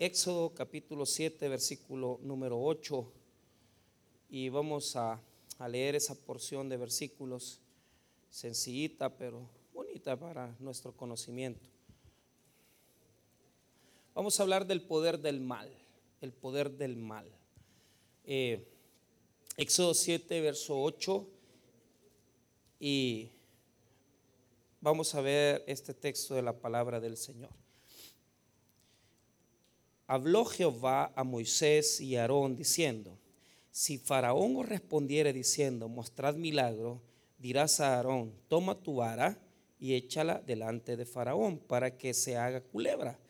[0.00, 3.12] Éxodo capítulo 7, versículo número 8.
[4.30, 5.20] Y vamos a,
[5.58, 7.60] a leer esa porción de versículos
[8.30, 11.68] sencillita, pero bonita para nuestro conocimiento.
[14.14, 15.70] Vamos a hablar del poder del mal,
[16.22, 17.30] el poder del mal.
[18.24, 18.66] Eh,
[19.58, 21.28] Éxodo 7, verso 8.
[22.80, 23.28] Y
[24.80, 27.50] vamos a ver este texto de la palabra del Señor.
[30.12, 33.16] Habló Jehová a Moisés y a Aarón diciendo,
[33.70, 37.00] si Faraón os respondiere diciendo, mostrad milagro,
[37.38, 39.38] dirás a Aarón, toma tu vara
[39.78, 43.20] y échala delante de Faraón para que se haga culebra.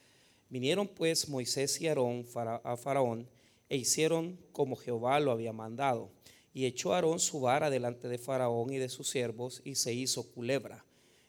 [0.49, 2.25] Vinieron pues Moisés y Aarón
[2.65, 3.29] a Faraón
[3.69, 6.11] e hicieron como Jehová lo había mandado.
[6.55, 10.33] Y echó Aarón su vara delante de Faraón y de sus siervos y se hizo
[10.33, 10.83] culebra.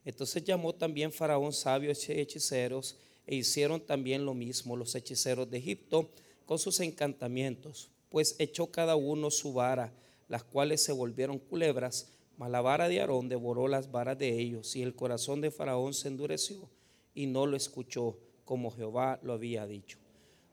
[0.05, 6.09] Entonces llamó también Faraón sabios hechiceros e hicieron también lo mismo los hechiceros de Egipto
[6.45, 9.93] con sus encantamientos, pues echó cada uno su vara,
[10.27, 14.75] las cuales se volvieron culebras, mas la vara de Aarón devoró las varas de ellos,
[14.75, 16.69] y el corazón de Faraón se endureció
[17.13, 19.97] y no lo escuchó como Jehová lo había dicho.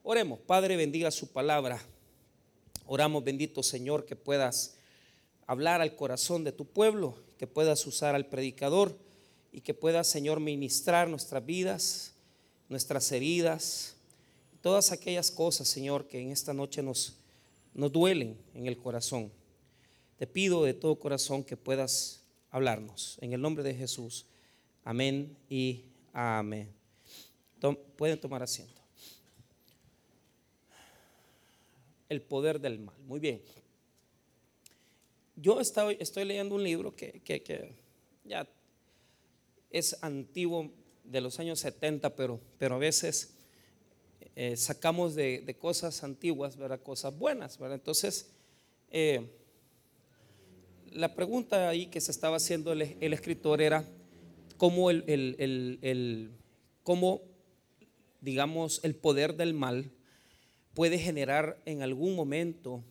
[0.02, 1.82] Oremos, Padre, bendiga su palabra.
[2.86, 4.76] Oramos, bendito Señor, que puedas
[5.46, 8.96] hablar al corazón de tu pueblo, que puedas usar al predicador
[9.50, 12.14] y que puedas, Señor, ministrar nuestras vidas
[12.68, 13.96] nuestras heridas,
[14.60, 17.16] todas aquellas cosas, Señor, que en esta noche nos,
[17.74, 19.32] nos duelen en el corazón.
[20.18, 23.18] Te pido de todo corazón que puedas hablarnos.
[23.20, 24.26] En el nombre de Jesús.
[24.84, 26.72] Amén y amén.
[27.96, 28.80] pueden tomar asiento.
[32.08, 32.96] El poder del mal.
[33.06, 33.42] Muy bien.
[35.36, 37.76] Yo estoy, leyendo un libro que, que
[38.24, 38.48] ya
[39.70, 40.72] es antiguo
[41.10, 43.34] de los años 70, pero, pero a veces
[44.36, 46.80] eh, sacamos de, cosas antiguas, ¿verdad?
[46.80, 47.74] Cosas buenas, ¿verdad?
[47.74, 48.30] Entonces,
[48.90, 49.28] eh,
[50.92, 52.82] la pregunta ahí que se estaba haciendo el,
[53.12, 53.84] escritor era
[54.56, 56.30] cómo el, el,
[56.82, 57.22] cómo,
[58.20, 59.90] digamos, el poder del mal
[60.74, 62.84] puede generar en algún momento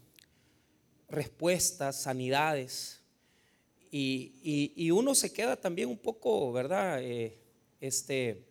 [1.08, 3.00] respuestas, sanidades.
[3.90, 7.02] Y, y, uno se queda también un poco, ¿verdad?
[7.02, 7.38] Eh,
[7.80, 8.44] este,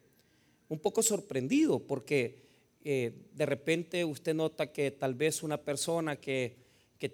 [0.68, 2.46] un poco sorprendido porque
[2.84, 6.64] eh, de repente usted nota que tal vez una persona que,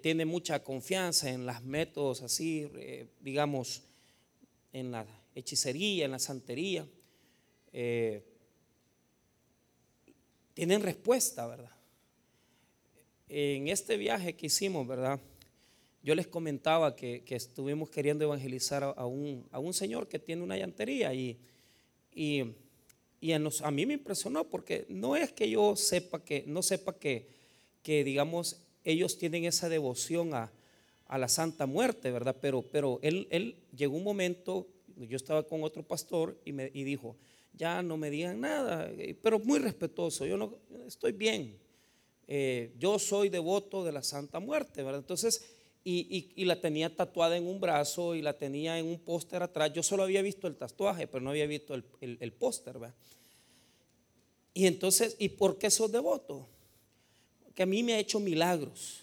[0.01, 3.83] tiene mucha confianza en los métodos así, eh, digamos,
[4.71, 6.87] en la hechicería, en la santería,
[7.71, 8.23] eh,
[10.55, 11.75] tienen respuesta, ¿verdad?
[13.29, 15.19] En este viaje que hicimos, ¿verdad?
[16.01, 20.57] Yo les comentaba que, estuvimos queriendo evangelizar a un, a un señor que tiene una
[20.57, 21.37] llantería y
[22.15, 27.27] y, a, mí me impresionó porque no es que yo sepa que, no sepa que,
[27.81, 30.51] que digamos, ellos tienen esa devoción a,
[31.09, 32.35] la Santa Muerte, ¿verdad?
[32.41, 36.83] Pero, pero él, él llegó un momento, yo estaba con otro pastor y me y
[36.83, 37.15] dijo,
[37.53, 38.91] ya no me digan nada,
[39.21, 40.57] pero muy respetuoso, yo no
[40.87, 41.55] estoy bien,
[42.27, 45.01] eh, yo soy devoto de la Santa Muerte, ¿verdad?
[45.01, 45.45] Entonces,
[45.85, 49.73] y, la tenía tatuada en un brazo y la tenía en un póster atrás.
[49.73, 52.77] Yo solo había visto el tatuaje, pero no había visto el, el, póster.
[54.53, 56.47] Y entonces, ¿y por qué sos devoto?
[57.53, 59.01] Que a mí me ha hecho milagros,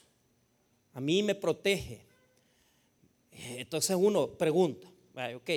[0.94, 2.00] a mí me protege.
[3.32, 4.88] Entonces uno pregunta,
[5.36, 5.50] ok,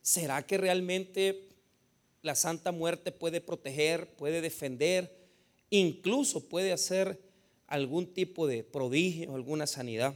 [0.00, 1.48] ¿será que realmente
[2.22, 5.12] la Santa Muerte puede proteger, puede defender,
[5.70, 7.18] incluso puede hacer
[7.72, 10.14] algún tipo de prodigio, alguna sanidad.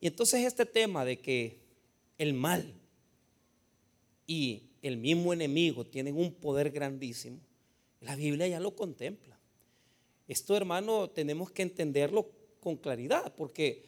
[0.00, 1.60] Y entonces este tema de que
[2.18, 2.74] el mal
[4.26, 7.38] y el mismo enemigo tienen un poder grandísimo,
[8.00, 9.38] la Biblia ya lo contempla.
[10.26, 12.28] Esto, hermano, tenemos que entenderlo
[12.58, 13.84] con claridad, porque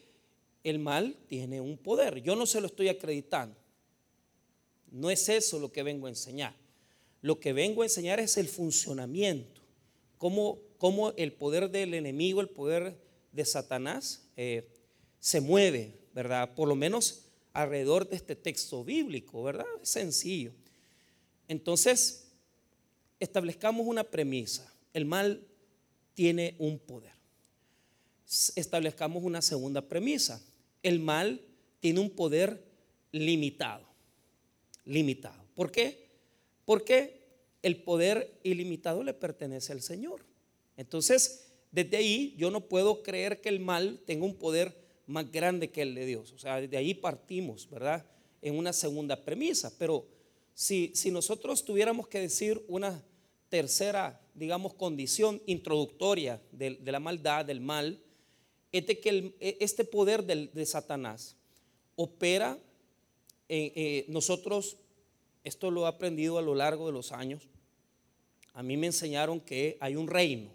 [0.63, 2.23] el mal tiene un poder.
[2.23, 3.57] Yo no se lo estoy acreditando.
[4.93, 6.55] No es eso lo que vengo a enseñar.
[7.23, 9.63] Lo que vengo a enseñar es el funcionamiento,
[10.17, 12.99] cómo cómo el poder del enemigo, el poder
[13.31, 14.69] de Satanás eh,
[15.21, 16.57] se mueve, ¿verdad?
[16.57, 19.65] Por lo menos alrededor de este texto bíblico, ¿verdad?
[19.81, 20.51] Es sencillo.
[21.47, 22.33] Entonces,
[23.21, 24.75] establezcamos una premisa.
[24.93, 25.47] El mal
[26.15, 27.15] tiene un poder.
[28.57, 30.45] Establezcamos una segunda premisa.
[30.83, 31.41] El mal
[31.79, 32.61] tiene un poder
[33.13, 33.87] limitado.
[34.85, 35.45] Limitado.
[35.55, 36.09] ¿Por qué?
[36.65, 37.23] Porque
[37.63, 40.32] el poder ilimitado le pertenece al Señor.
[40.77, 44.77] Entonces, desde ahí yo no puedo creer que el mal tenga un poder
[45.07, 46.33] más grande que el de Dios.
[46.33, 48.05] O sea, desde ahí partimos, ¿verdad?
[48.41, 49.73] En una segunda premisa.
[49.79, 50.07] Pero
[50.55, 53.05] si, si nosotros tuviéramos que decir una
[53.49, 58.01] tercera digamos, condición introductoria de, la maldad, del mal,
[58.71, 61.37] es de que e, este poder de Satanás
[61.97, 62.59] opera,
[63.49, 64.79] en, eh, nosotros,
[65.45, 67.49] esto lo he aprendido a lo largo de los años,
[68.55, 70.51] a mí me enseñaron que hay un reino.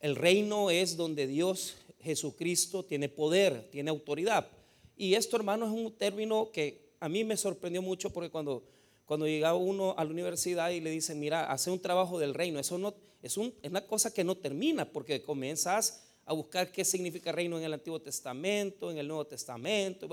[0.00, 4.48] El reino es donde Dios Jesucristo tiene poder, tiene autoridad.
[4.96, 8.62] Y esto, hermano, es un término que a mí me sorprendió mucho porque cuando,
[9.04, 12.58] cuando llegaba uno a la universidad y le dicen, mira, hace un trabajo del reino,
[12.60, 17.32] eso no, es, es una cosa que no termina porque comienzas a buscar qué significa
[17.32, 20.08] reino en el Antiguo Testamento, en el Nuevo Testamento.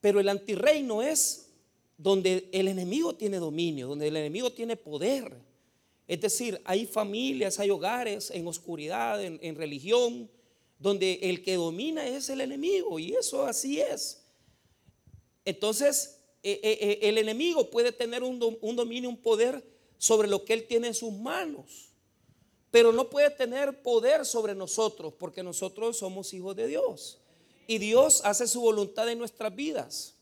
[0.00, 1.50] Pero el antirreino es
[1.96, 5.47] donde el enemigo tiene dominio, donde el enemigo tiene poder.
[6.08, 10.28] Es decir, hay familias, hay hogares en oscuridad, en religión,
[10.78, 14.22] donde el que domina es el enemigo y eso así es.
[15.44, 19.64] Entonces, eh, eh, eh, el enemigo puede tener un, dominio, un poder
[19.96, 21.90] sobre lo que él tiene en sus manos,
[22.70, 27.18] pero no puede tener poder sobre nosotros porque nosotros somos hijos de Dios
[27.66, 30.14] y Dios hace su voluntad en nuestras vidas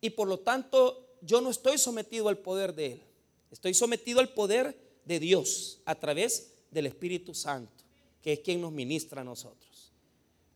[0.00, 3.02] y por lo tanto yo no estoy sometido al poder de él,
[3.50, 4.74] estoy sometido al poder
[5.04, 7.84] de Dios a través del Espíritu Santo,
[8.22, 9.92] que es quien nos ministra a nosotros.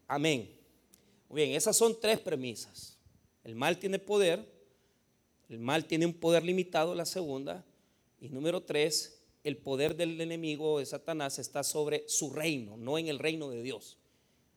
[0.07, 0.51] Amén.
[1.29, 2.97] Muy bien, esas son tres premisas.
[3.45, 4.45] El mal tiene poder,
[5.49, 7.65] el mal tiene un poder limitado, la segunda.
[8.21, 13.09] Y número tres, el poder del enemigo de Satanás está sobre su reino, no en
[13.09, 13.97] el reino de Dios.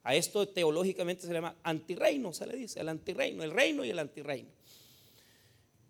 [0.03, 3.89] A esto teológicamente se le llama antirreino, se le dice, el antirreino, el reino y
[3.89, 4.49] el antirreino.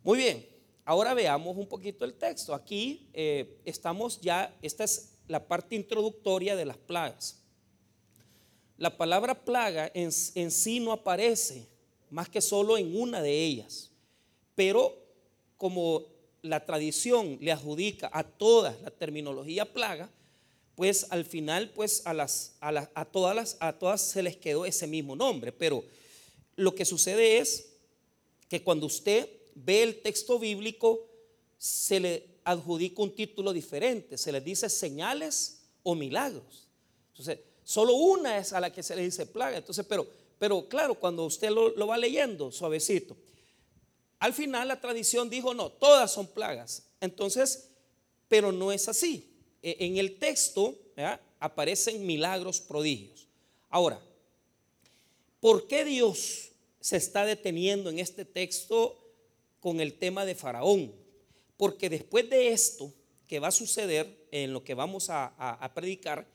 [0.04, 0.46] Muy bien,
[0.90, 2.52] ahora veamos un poquito el texto.
[2.52, 7.44] Aquí eh, estamos ya, esta es la parte introductoria de las plagas.
[8.76, 11.68] La palabra plaga en, sí no aparece
[12.10, 13.92] más que solo en una de ellas.
[14.56, 14.98] Pero
[15.58, 16.08] como
[16.42, 20.10] la tradición le adjudica a todas la terminología plaga,
[20.74, 25.52] pues al final pues a todas se les quedó ese mismo nombre.
[25.52, 25.84] Pero
[26.56, 27.74] lo que sucede es
[28.48, 31.08] que cuando usted ve el texto bíblico,
[31.58, 36.68] se le adjudica un título diferente, se le dice señales o milagros.
[37.12, 39.58] Entonces, solo una es a la que se le dice plaga.
[39.58, 40.08] Entonces, pero
[40.40, 43.16] pero claro, cuando usted lo, va leyendo suavecito,
[44.20, 46.84] al final la tradición dijo, no, todas son plagas.
[47.02, 47.70] Entonces,
[48.30, 49.30] pero no es así.
[49.62, 50.78] E, en el texto
[51.40, 53.28] aparecen milagros, prodigios.
[53.70, 54.02] Ahora,
[55.42, 58.98] ¿por qué Dios se está deteniendo en este texto
[59.60, 60.94] con el tema de Faraón?
[61.58, 62.94] Porque después de esto
[63.28, 66.26] que va a suceder en lo que vamos a predicar,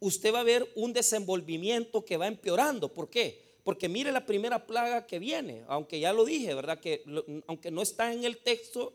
[0.00, 2.92] usted va a ver un desenvolvimiento que va empeorando.
[2.92, 3.50] ¿Por qué?
[3.62, 6.80] Porque mire la primera plaga que viene, aunque ya lo dije, ¿verdad?
[6.80, 7.04] Que
[7.46, 8.94] aunque no está en el texto,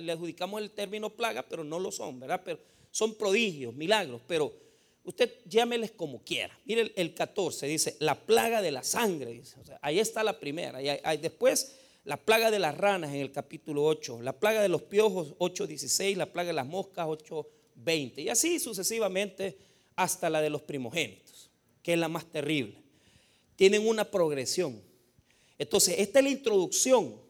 [0.00, 2.40] le adjudicamos el término plaga, pero no lo son, ¿verdad?
[2.44, 2.58] Pero
[2.90, 4.52] son prodigios, milagros, pero
[5.04, 6.58] usted llámeles como quiera.
[6.64, 9.42] Mire el, 14, dice, la plaga de la sangre,
[9.82, 10.82] ahí está la primera.
[10.82, 14.82] Y después la plaga de las ranas en el capítulo 8, la plaga de los
[14.82, 19.58] piojos 8.16, la plaga de las moscas 8.20, y así sucesivamente
[19.96, 21.50] hasta la de los primogénitos,
[21.82, 22.82] que es la más terrible.
[23.56, 24.80] Tienen una progresión.
[25.58, 27.20] Entonces, esta es la introducción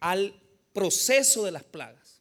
[0.00, 0.34] al
[0.74, 2.20] proceso de las plagas.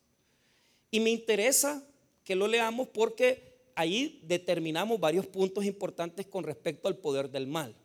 [0.89, 1.85] Y me interesa
[2.23, 7.75] que lo leamos porque ahí determinamos varios puntos importantes con respecto al poder del mal.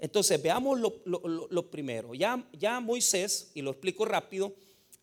[0.00, 2.14] Entonces, veamos lo, primero.
[2.14, 4.54] Ya, ya Moisés, y lo explico rápido,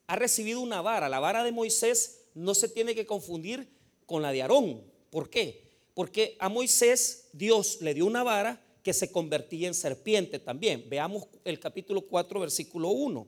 [0.07, 1.07] ha recibido una vara.
[1.07, 3.67] La vara de Moisés no se tiene que confundir
[4.05, 4.83] con la de Aarón.
[5.11, 5.61] ¿Por qué?
[5.93, 10.85] Porque a Moisés Dios le dio una vara que se convertía en serpiente también.
[10.89, 13.27] Veamos el capítulo 4, versículo 1.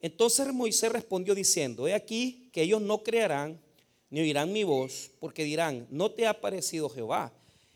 [0.00, 3.60] Entonces Moisés respondió diciendo, he aquí que ellos no creerán
[4.08, 7.32] ni oirán mi voz, porque dirán, no te ha parecido Jehová.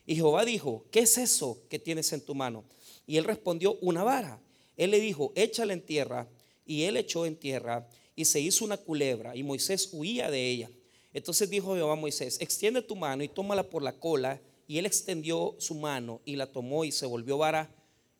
[0.07, 2.65] Y Jehová dijo, ¿qué es eso que tienes en tu mano?
[3.07, 4.41] Y él respondió, una vara.
[4.77, 6.29] Él le dijo, échala en tierra.
[6.67, 10.71] Y él echó en tierra y se hizo una culebra y Moisés huía de ella.
[11.13, 14.41] Entonces dijo Jehová a Moisés, extiende tu mano y tómala por la cola.
[14.67, 17.71] Y él extendió su mano y la tomó y se volvió vara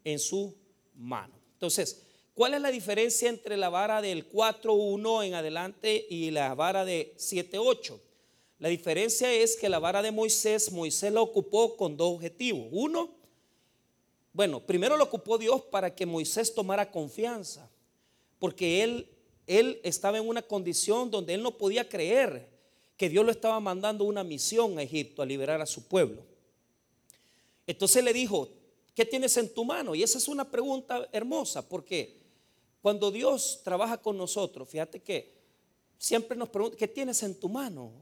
[0.05, 0.55] en su
[0.95, 1.35] mano.
[1.55, 2.03] Entonces,
[2.35, 7.15] ¿cuál es la diferencia entre la vara del 4.1 en adelante y la vara de
[7.17, 7.99] 7.8?
[8.59, 12.69] La diferencia es que la vara de Moisés, Moisés la ocupó con dos objetivos.
[12.71, 13.11] Uno,
[14.35, 17.71] bueno, primero lo ocupó Dios para que Moisés tomara confianza,
[18.41, 19.09] porque él,
[19.47, 22.51] él estaba en una condición donde él no podía creer
[22.97, 26.25] que Dios lo estaba mandando una misión a Egipto a liberar a su pueblo.
[27.65, 28.49] Entonces le dijo,
[28.93, 29.95] ¿qué tienes en tu mano?
[29.95, 32.21] Y esa es una pregunta hermosa, porque
[32.83, 35.33] cuando Dios trabaja con nosotros, fíjate que
[35.97, 37.93] siempre nos pregunta, ¿qué tienes en tu mano?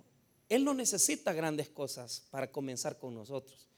[0.48, 3.68] Él no necesita grandes cosas para comenzar con nosotros.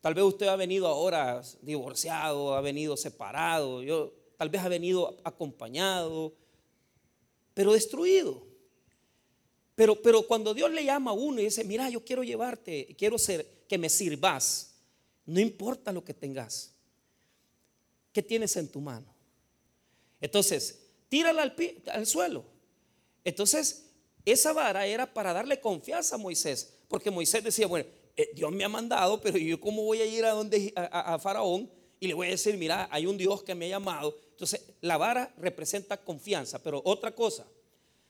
[0.00, 5.18] Tal vez usted ha venido ahora divorciado, ha venido separado, yo, tal vez ha venido
[5.24, 6.34] acompañado,
[7.52, 8.46] pero destruido.
[9.74, 13.18] Pero, pero cuando Dios le llama a uno y dice, mira, yo quiero llevarte, quiero
[13.18, 14.74] ser, que me sirvas,
[15.26, 16.74] no importa lo que tengas.
[18.12, 19.06] ¿Qué tienes en tu mano?
[20.20, 21.54] Entonces, tírala al,
[21.92, 22.44] al suelo.
[23.22, 23.90] Entonces,
[24.24, 27.86] esa vara era para darle confianza a Moisés, porque Moisés decía, bueno,
[28.34, 32.08] Dios me ha mandado, pero yo cómo voy a ir a donde a, Faraón y
[32.08, 34.16] le voy a decir, mira, hay un Dios que me ha llamado.
[34.32, 37.46] Entonces, la vara representa confianza, pero otra cosa,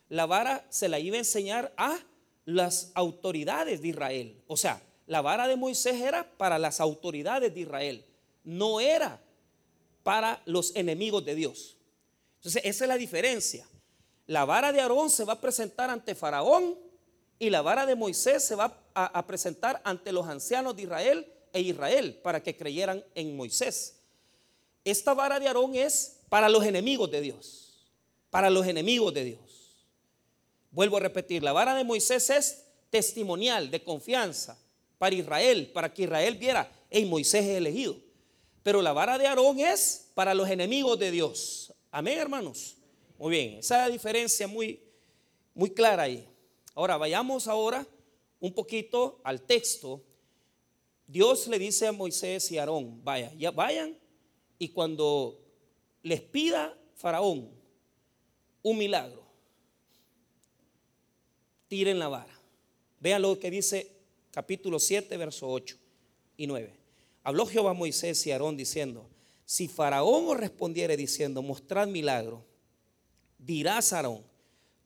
[0.09, 1.99] la vara se la iba a enseñar a
[2.45, 4.43] las autoridades de Israel.
[4.47, 8.05] O sea, la vara de Moisés era para las autoridades de Israel,
[8.45, 9.21] no era
[10.03, 11.77] para los enemigos de Dios.
[12.37, 13.67] Entonces, esa es la diferencia.
[14.27, 16.79] La vara de Aarón se va a presentar ante Faraón
[17.39, 21.61] y la vara de Moisés se va a, presentar ante los ancianos de Israel e
[21.61, 23.97] Israel para que creyeran en Moisés.
[24.85, 27.89] Esta vara de Aarón es para los enemigos de Dios,
[28.31, 29.41] para los enemigos de Dios.
[30.71, 34.59] Vuelvo a repetir, la vara de Moisés es testimonial, de confianza
[34.99, 37.97] para Israel, para que Israel viera, en Moisés es elegido.
[38.63, 41.73] Pero la vara de Aarón es para los enemigos de Dios.
[41.91, 42.77] Amén, hermanos.
[43.19, 44.81] Muy bien, esa es la diferencia muy,
[45.55, 46.27] muy clara ahí.
[46.75, 47.87] Ahora, vayamos ahora
[48.41, 50.03] un poquito al texto.
[51.07, 53.97] Dios le dice a Moisés y a Aarón, vaya, ya vayan
[54.59, 55.39] y cuando
[56.03, 57.51] les pida Faraón
[58.63, 59.25] un milagro,
[61.69, 62.39] tiren la vara.
[63.01, 63.91] Vean lo que dice
[64.31, 65.77] capítulo 7, verso 8
[66.37, 66.73] y 9.
[67.23, 69.09] Habló Jehová a Moisés y a Aarón diciendo,
[69.45, 72.45] si Faraón os respondiere diciendo, mostrad milagro,
[73.39, 74.23] dirás Aarón,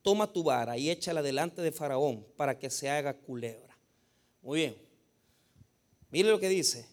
[0.04, 3.74] toma tu vara y échala delante de Faraón para que se haga culebra.
[4.42, 4.76] Muy bien.
[6.10, 6.86] Mire lo que dice.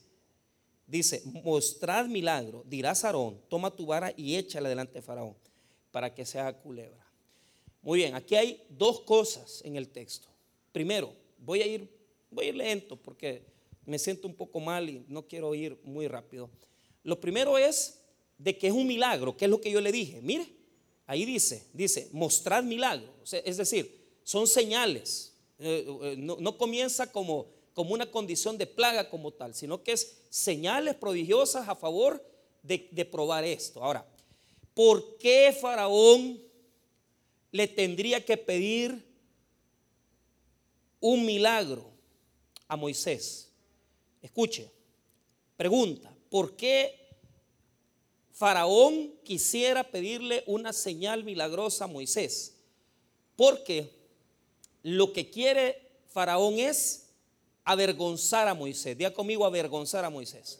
[0.88, 5.36] Dice, mostrad milagro, dirás a Aarón, toma tu vara y échala delante de Faraón
[5.91, 7.06] para que se haga culebra.
[7.82, 10.30] Muy bien, aquí hay dos cosas en el texto.
[10.72, 11.89] Primero, voy a ir,
[12.30, 13.44] voy a ir lento porque
[13.86, 16.50] me siento un poco mal y no quiero ir muy rápido.
[17.03, 18.01] Lo primero es
[18.38, 20.22] de que es un milagro, que es lo que yo le dije.
[20.22, 20.61] Mire,
[21.12, 23.34] Ahí dice, dice, mostrad milagros.
[23.34, 25.34] es decir, son señales.
[25.60, 30.20] Eh, eh, no, comienza como, como una condición de plaga como tal, sino que es
[30.30, 32.25] señales prodigiosas a favor
[32.63, 33.84] de, de probar esto.
[33.84, 34.06] Ahora,
[34.74, 36.41] ¿por qué Faraón
[37.51, 39.06] le tendría que pedir
[41.01, 41.91] un milagro
[42.70, 43.50] a Moisés?
[44.22, 44.72] Escuche,
[45.58, 47.00] pregunta, ¿por qué
[48.41, 52.55] Faraón quisiera pedirle una señal milagrosa a Moisés,
[53.36, 53.91] porque
[54.81, 57.10] lo que quiere Faraón es
[57.63, 58.98] avergonzar a Moisés.
[58.98, 60.60] Diga conmigo avergonzar a Moisés.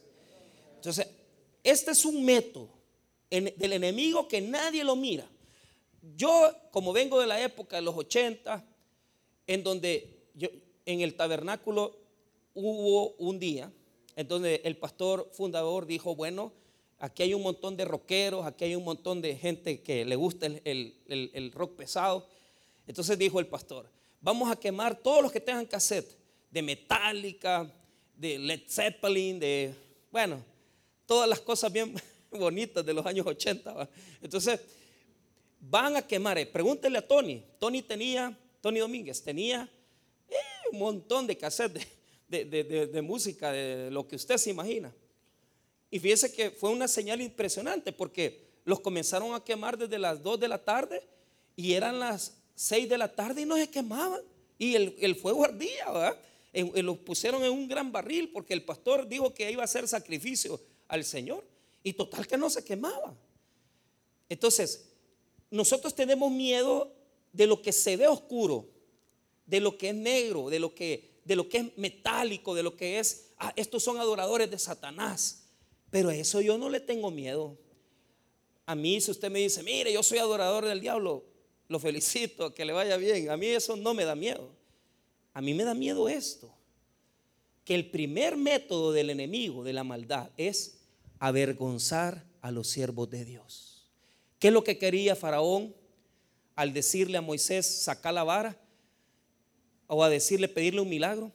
[0.76, 1.08] Entonces,
[1.64, 2.70] este es un método
[3.32, 5.28] del enemigo que nadie lo mira.
[6.16, 8.64] Yo, como vengo de la época de los 80,
[9.48, 10.28] en donde
[10.86, 11.98] en el tabernáculo
[12.54, 13.74] hubo un día
[14.16, 16.61] en donde el pastor fundador dijo, bueno,
[17.04, 20.46] Aquí hay un montón de rockeros, aquí hay un montón de gente que le gusta
[20.46, 22.28] el, rock pesado.
[22.86, 23.90] Entonces dijo el pastor,
[24.22, 26.16] vamos a quemar todos los que tengan cassette
[26.52, 27.74] de Metallica,
[28.16, 29.74] de Led Zeppelin, de,
[30.12, 30.46] bueno,
[31.08, 31.96] todas las cosas bien
[32.30, 33.90] bonitas de los años 80.
[34.22, 34.60] Entonces,
[35.60, 36.38] van a quemar.
[36.38, 37.44] Eh, pregúntele a Tony.
[37.58, 39.68] Tony tenía, Tony Domínguez tenía
[40.30, 40.36] eh,
[40.72, 41.88] un montón de cassettes
[42.30, 44.94] de música, de lo que usted se imagina.
[45.92, 50.40] Y fíjese que fue una señal impresionante porque los comenzaron a quemar desde las 2
[50.40, 51.04] de la tarde
[51.56, 54.22] y eran las 6 de la tarde y no se quemaban.
[54.58, 56.18] Y el, fuego ardía, ¿verdad?
[56.54, 60.62] los pusieron en un gran barril porque el pastor dijo que iba a hacer sacrificio
[60.88, 61.44] al Señor.
[61.84, 63.14] Y total que no se quemaba.
[64.30, 64.86] Entonces,
[65.50, 66.94] nosotros tenemos miedo
[67.34, 68.70] de lo que se ve oscuro,
[69.46, 72.78] de lo que es negro, de lo que, de lo que es metálico, de lo
[72.78, 75.41] que es, ah, estos son adoradores de Satanás.
[75.92, 77.58] Pero a eso yo no le tengo miedo.
[78.66, 81.26] A mí, si usted me dice, mire, yo soy adorador del diablo,
[81.68, 83.30] lo felicito, que le vaya bien.
[83.30, 84.50] A mí eso no me da miedo.
[85.34, 86.54] A mí me da miedo esto.
[87.66, 90.80] Que el primer método del enemigo, de la maldad, es
[91.20, 93.90] avergonzar a los siervos de Dios.
[94.40, 95.76] ¿Qué es lo que quería Faraón
[96.56, 98.58] al decirle a Moisés, saca la vara?
[99.88, 101.34] O a decirle, pedirle un milagro.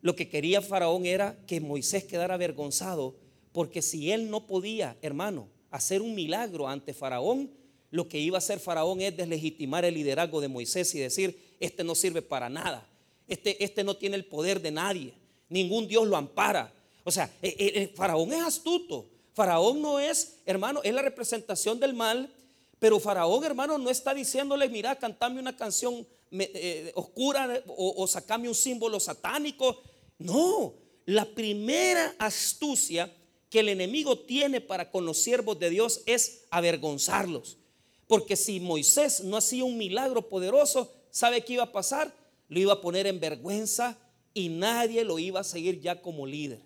[0.00, 3.27] Lo que quería Faraón era que Moisés quedara avergonzado
[3.58, 7.50] porque si él no podía, hermano, hacer un milagro ante Faraón,
[7.90, 11.82] lo que iba a hacer Faraón es deslegitimar el liderazgo de Moisés y decir, este
[11.82, 12.86] no sirve para nada.
[13.26, 15.12] Este, este no tiene el poder de nadie.
[15.48, 16.72] Ningún Dios lo ampara.
[17.02, 19.06] O sea, el, e, el faraón es astuto.
[19.34, 22.32] Faraón no es, hermano, es la representación del mal.
[22.78, 28.46] Pero Faraón, hermano, no está diciéndole, mira, cantame una canción eh, oscura o, o sacame
[28.46, 29.82] un símbolo satánico.
[30.16, 30.74] No,
[31.06, 33.12] la primera astucia
[33.50, 37.58] que el enemigo tiene para con los siervos de Dios es avergonzarlos.
[38.06, 42.14] Porque si Moisés no hacía un milagro poderoso, ¿sabe qué iba a pasar?
[42.48, 43.98] Lo iba a poner en vergüenza
[44.32, 46.62] y nadie lo iba a seguir ya como líder.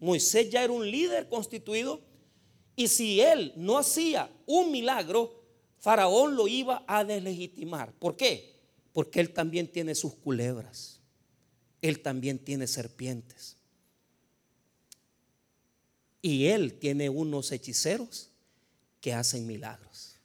[0.00, 2.00] Moisés ya era un líder constituido
[2.76, 5.42] y si él no hacía un milagro,
[5.78, 7.92] Faraón lo iba a deslegitimar.
[7.92, 8.54] ¿Por qué?
[8.92, 11.00] Porque él también tiene sus culebras.
[11.82, 13.57] Él también tiene serpientes.
[16.20, 18.30] Y él tiene unos hechiceros
[19.00, 20.16] que hacen milagros.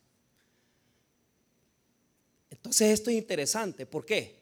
[2.50, 3.86] Entonces esto es interesante.
[3.86, 4.42] ¿Por qué?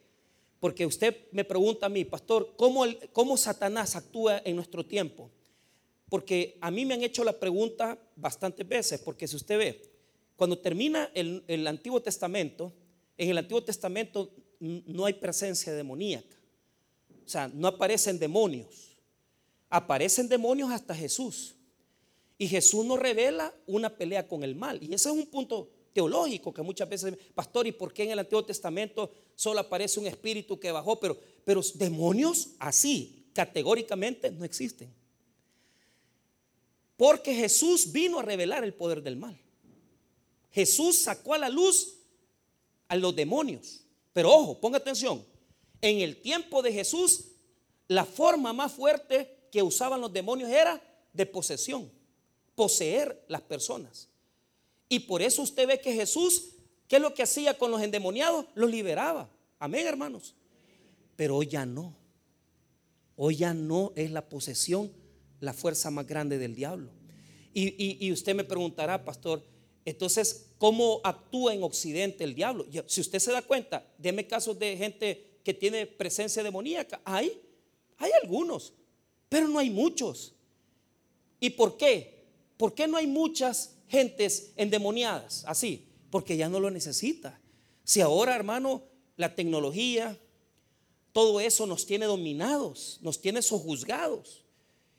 [0.60, 5.32] Porque usted me pregunta a mí, pastor, ¿cómo, cómo Satanás actúa en nuestro tiempo?
[6.08, 9.82] Porque a mí me han hecho la pregunta bastantes veces, porque si usted ve,
[10.36, 12.74] cuando termina el, el Antiguo Testamento,
[13.18, 16.36] en el Antiguo Testamento no hay presencia demoníaca.
[17.26, 18.91] O sea, no aparecen demonios.
[19.72, 21.56] Aparecen demonios hasta Jesús.
[22.38, 24.84] Y Jesús nos revela una pelea con el mal.
[24.84, 28.20] Y ese es un punto teológico que muchas veces, pastor, ¿y por qué en el
[28.20, 31.00] Antiguo Testamento solo aparece un espíritu que bajó?
[31.00, 34.94] Pero, pero demonios así, categóricamente, no existen.
[36.98, 39.40] Porque Jesús vino a revelar el poder del mal.
[40.52, 41.96] Jesús sacó a la luz
[42.88, 43.86] a los demonios.
[44.14, 45.26] Pero ojo, ponga atención.
[45.80, 47.26] En el tiempo de Jesús,
[47.88, 50.82] la forma más fuerte que usaban los demonios era
[51.14, 51.92] de posesión,
[52.56, 54.08] poseer las personas.
[54.88, 56.50] Y por eso usted ve que Jesús,
[56.88, 58.46] ¿qué es lo que hacía con los endemoniados?
[58.56, 59.30] Los liberaba.
[59.60, 60.36] Amén, hermanos.
[61.16, 61.96] Pero hoy ya no.
[63.16, 64.92] Hoy ya no es la posesión
[65.40, 66.90] la fuerza más grande del diablo.
[67.54, 69.44] Y, y usted me preguntará, pastor,
[69.84, 72.66] entonces, ¿cómo actúa en Occidente el diablo?
[72.88, 77.02] Si usted se da cuenta, deme casos de gente que tiene presencia demoníaca.
[77.04, 77.42] Hay,
[77.98, 78.74] hay algunos,
[79.32, 80.34] pero no hay muchos.
[81.40, 82.26] ¿Y por qué?
[82.58, 85.88] ¿Por qué no hay muchas gentes endemoniadas así?
[86.10, 87.40] Porque ya no lo necesita.
[87.86, 88.84] Si ahora, hermano,
[89.16, 90.20] la tecnología,
[91.14, 94.44] todo eso nos tiene dominados, nos tiene sojuzgados.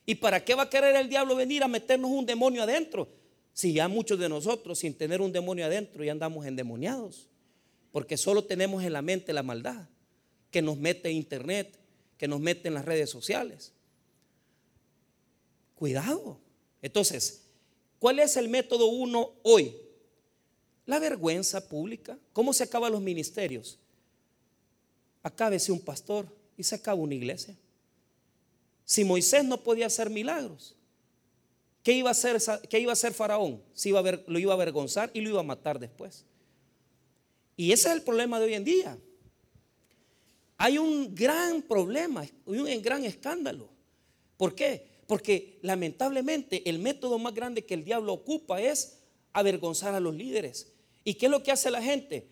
[0.06, 3.10] ¿Y para qué va a querer el diablo venir a meternos un demonio adentro?
[3.52, 7.28] Si ya muchos de nosotros, sin tener un demonio adentro, ya andamos endemoniados.
[7.90, 9.90] Porque solo tenemos en la mente la maldad
[10.50, 11.78] que nos mete internet,
[12.16, 13.74] que nos mete en las redes sociales.
[15.82, 16.38] Cuidado.
[16.80, 17.42] Entonces,
[17.98, 19.74] ¿cuál es el método uno hoy?
[20.86, 22.16] La vergüenza pública.
[22.32, 23.80] ¿Cómo se acaban los ministerios?
[25.24, 27.56] Acábese un pastor y se acaba una iglesia.
[28.84, 30.76] Si Moisés no podía hacer milagros,
[31.82, 33.60] ¿Qué iba a hacer, qué iba a Faraón?
[33.74, 36.24] Si iba a lo iba a avergonzar y lo iba a matar después.
[37.56, 38.96] Y ese es el problema de hoy en día.
[40.58, 43.68] Hay un gran problema, un gran escándalo.
[44.36, 44.91] ¿Por qué?
[45.06, 49.00] Porque lamentablemente el método más grande que el diablo ocupa es
[49.32, 50.72] avergonzar a los líderes.
[51.04, 52.28] ¿Y qué es lo que hace la gente?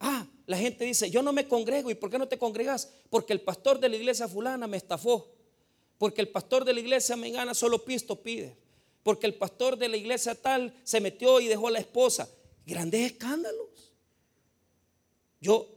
[0.00, 1.90] Ah, la gente dice, yo no me congrego.
[1.90, 2.92] ¿Y por qué no te congregas?
[3.08, 5.32] Porque el pastor de la iglesia fulana me estafó.
[5.98, 8.56] Porque el pastor de la iglesia me gana solo pisto pide
[9.02, 12.28] porque el pastor de la iglesia tal se metió y dejó a la esposa.
[12.66, 13.92] Grandes escándalos.
[15.40, 15.68] Yo,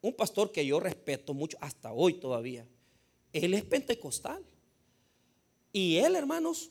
[0.00, 2.66] un pastor que yo respeto mucho hasta hoy todavía,
[3.32, 4.44] él es pentecostal.
[5.74, 6.70] Y él, hermanos,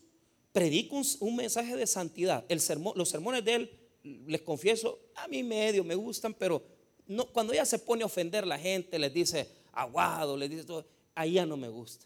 [0.53, 2.45] predica un, mensaje de santidad.
[2.47, 2.61] El
[2.95, 6.63] los sermones de él, les confieso, a mí medio me gustan, pero
[7.05, 10.87] no, cuando ella se pone a ofender la gente, les dice aguado, les dice todo,
[11.15, 12.05] ahí ya no me gusta.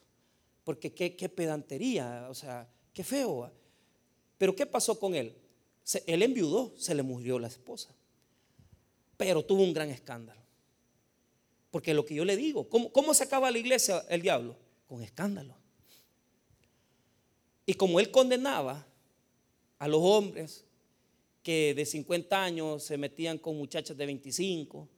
[0.63, 3.51] Porque qué, pedantería, o sea, Qué feo.
[4.39, 5.35] Pero ¿qué pasó con él?
[6.07, 7.93] él enviudó, se le murió la esposa.
[9.17, 10.41] Pero tuvo un gran escándalo.
[11.69, 14.55] Porque lo que yo le digo, ¿cómo, cómo se acaba la iglesia el diablo?
[14.87, 15.53] Con escándalo.
[17.67, 18.87] Y como él condenaba
[19.77, 20.65] a los hombres
[21.43, 24.89] que de 50 años se metían con muchachas de 25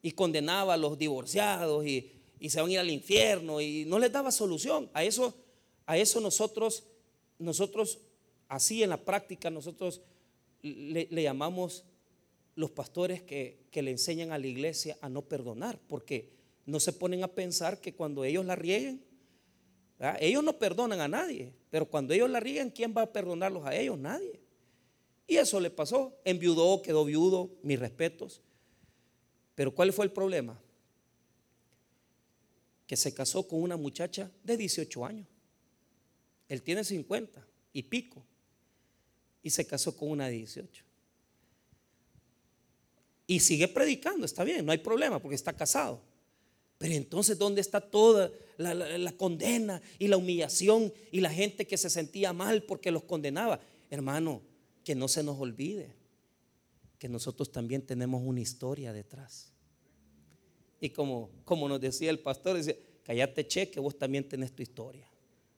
[0.00, 3.98] y condenaba a los divorciados y, y se van a ir al infierno y no
[3.98, 4.88] les daba solución.
[4.94, 5.34] A eso,
[5.84, 6.84] a eso nosotros
[7.42, 7.98] nosotros,
[8.48, 10.00] así en la práctica, nosotros
[10.62, 11.84] le, llamamos
[12.54, 16.30] los pastores que, le enseñan a la iglesia a no perdonar, porque
[16.66, 19.04] no se ponen a pensar que cuando ellos la rieguen,
[20.18, 23.74] ellos no perdonan a nadie, pero cuando ellos la rieguen, ¿quién va a perdonarlos a
[23.74, 23.98] ellos?
[23.98, 24.40] Nadie.
[25.26, 28.42] Y eso le pasó, enviudó, quedó viudo, mis respetos.
[29.54, 30.60] Pero ¿cuál fue el problema?
[32.92, 35.26] que se casó con una muchacha de 18 años.
[36.46, 38.22] Él tiene 50 y pico.
[39.42, 40.84] Y se casó con una de 18.
[43.26, 46.02] Y sigue predicando, está bien, no hay problema porque está casado.
[46.82, 51.88] Pero entonces, ¿dónde está toda la, condena y la humillación y la gente que se
[51.88, 53.60] sentía mal porque los condenaba?
[53.88, 54.42] Hermano,
[54.82, 55.94] que no se nos olvide
[56.98, 59.52] que nosotros también tenemos una historia detrás.
[60.80, 64.64] Y como, como nos decía el pastor, dice, cállate che, que vos también tenés tu
[64.64, 65.06] historia.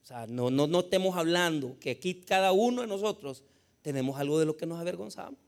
[0.03, 3.43] O sea, no, no, no estemos hablando que aquí cada uno de nosotros
[3.81, 5.39] tenemos algo de lo que nos avergonzamos.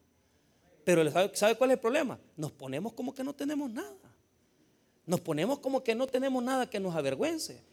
[0.84, 2.20] Pero ¿sabe, ¿sabe cuál es el problema?
[2.36, 4.07] Nos ponemos como que no tenemos nada.
[5.08, 7.64] Nos ponemos como que no tenemos nada que nos avergüence.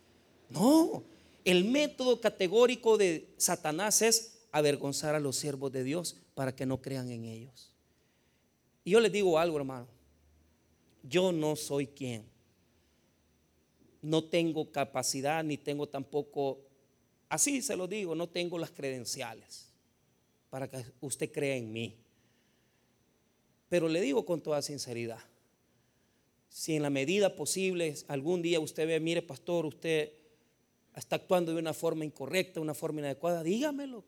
[0.49, 1.03] No,
[1.45, 6.81] el método categórico de Satanás es avergonzar a los siervos de Dios para que no
[6.81, 7.73] crean en ellos.
[8.85, 9.89] Y yo les digo algo, hermano.
[11.03, 12.25] Yo no soy quien.
[14.01, 16.61] No tengo capacidad ni tengo tampoco,
[17.29, 19.71] así se lo digo, no tengo las credenciales
[20.51, 21.97] para que usted crea en mí.
[23.69, 25.19] Pero le digo con toda sinceridad,
[26.55, 30.13] si en la medida posible algún día usted ve, mire pastor, usted
[30.95, 33.99] está actuando de una forma incorrecta, una forma inadecuada, dígamelo.
[33.99, 34.05] O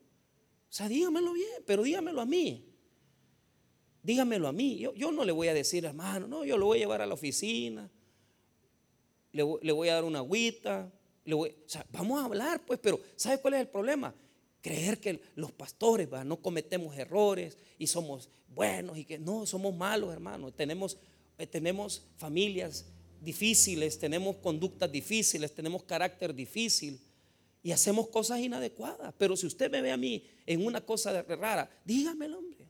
[0.69, 2.65] sea, dígamelo bien, pero dígamelo a mí.
[4.01, 4.77] Dígamelo a mí.
[4.77, 7.05] Yo, yo no le voy a decir, hermano, no, yo lo voy a llevar a
[7.05, 7.91] la oficina,
[9.33, 10.89] le, voy a dar una agüita.
[11.29, 14.15] O sea, vamos a hablar, pues, pero ¿sabe cuál es el problema?
[14.61, 20.11] creer que los pastores no cometemos errores y somos buenos y que no, somos malos,
[20.11, 20.53] hermanos.
[20.55, 20.97] Tenemos,
[21.45, 22.85] tenemos familias
[23.21, 26.99] difíciles, tenemos conductas difíciles, tenemos carácter difícil
[27.61, 29.13] y hacemos cosas inadecuadas.
[29.17, 32.65] Pero si usted me ve a mí en una cosa rara, dígamelo, hombre.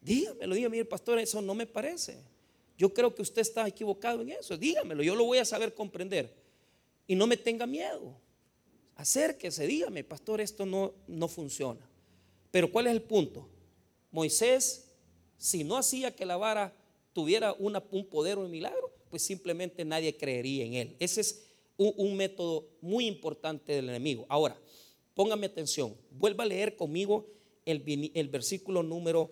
[0.00, 2.22] Dígamelo, dígame, pastor, eso no me parece.
[2.78, 4.56] Yo creo que usted está equivocado en eso.
[4.56, 6.32] Dígamelo, yo lo voy a saber comprender.
[7.06, 8.16] Y no me tenga miedo
[8.96, 11.88] acérquese, dígame, pastor, esto no, no funciona.
[12.50, 13.48] Pero ¿cuál es el punto?
[14.10, 14.90] Moisés,
[15.36, 16.74] si no hacía que la vara
[17.16, 20.96] tuviera un poder o un milagro, pues simplemente nadie creería en él.
[20.98, 21.46] Ese es
[21.78, 24.26] un, método muy importante del enemigo.
[24.28, 24.54] Ahora,
[25.14, 27.26] póngame atención, vuelva a leer conmigo
[27.64, 29.30] el, versículo número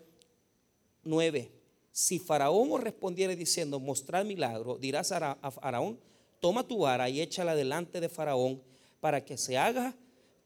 [1.02, 1.50] 9.
[1.92, 6.00] Si Faraón os respondiere diciendo, mostrad milagro, dirás a Faraón,
[6.40, 8.62] toma tu vara y échala delante de Faraón
[8.98, 9.94] para que se haga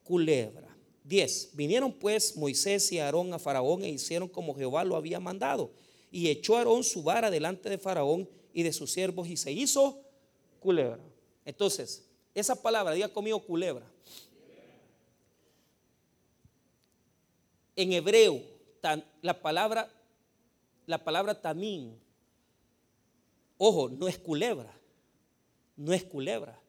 [0.03, 0.77] culebra.
[1.05, 1.51] 10.
[1.53, 5.71] Vinieron pues Moisés y Aarón a Faraón e hicieron como Jehová lo había mandado.
[6.11, 10.01] Y echó Aarón su vara delante de Faraón y de sus siervos y se hizo
[10.61, 10.99] culebra.
[11.45, 13.87] Entonces, esa palabra, diga conmigo culebra.
[17.77, 18.43] En hebreo,
[19.23, 19.91] la palabra,
[20.87, 21.99] la palabra tamín,
[23.57, 24.73] ojo, no es culebra,
[25.77, 26.61] no es culebra.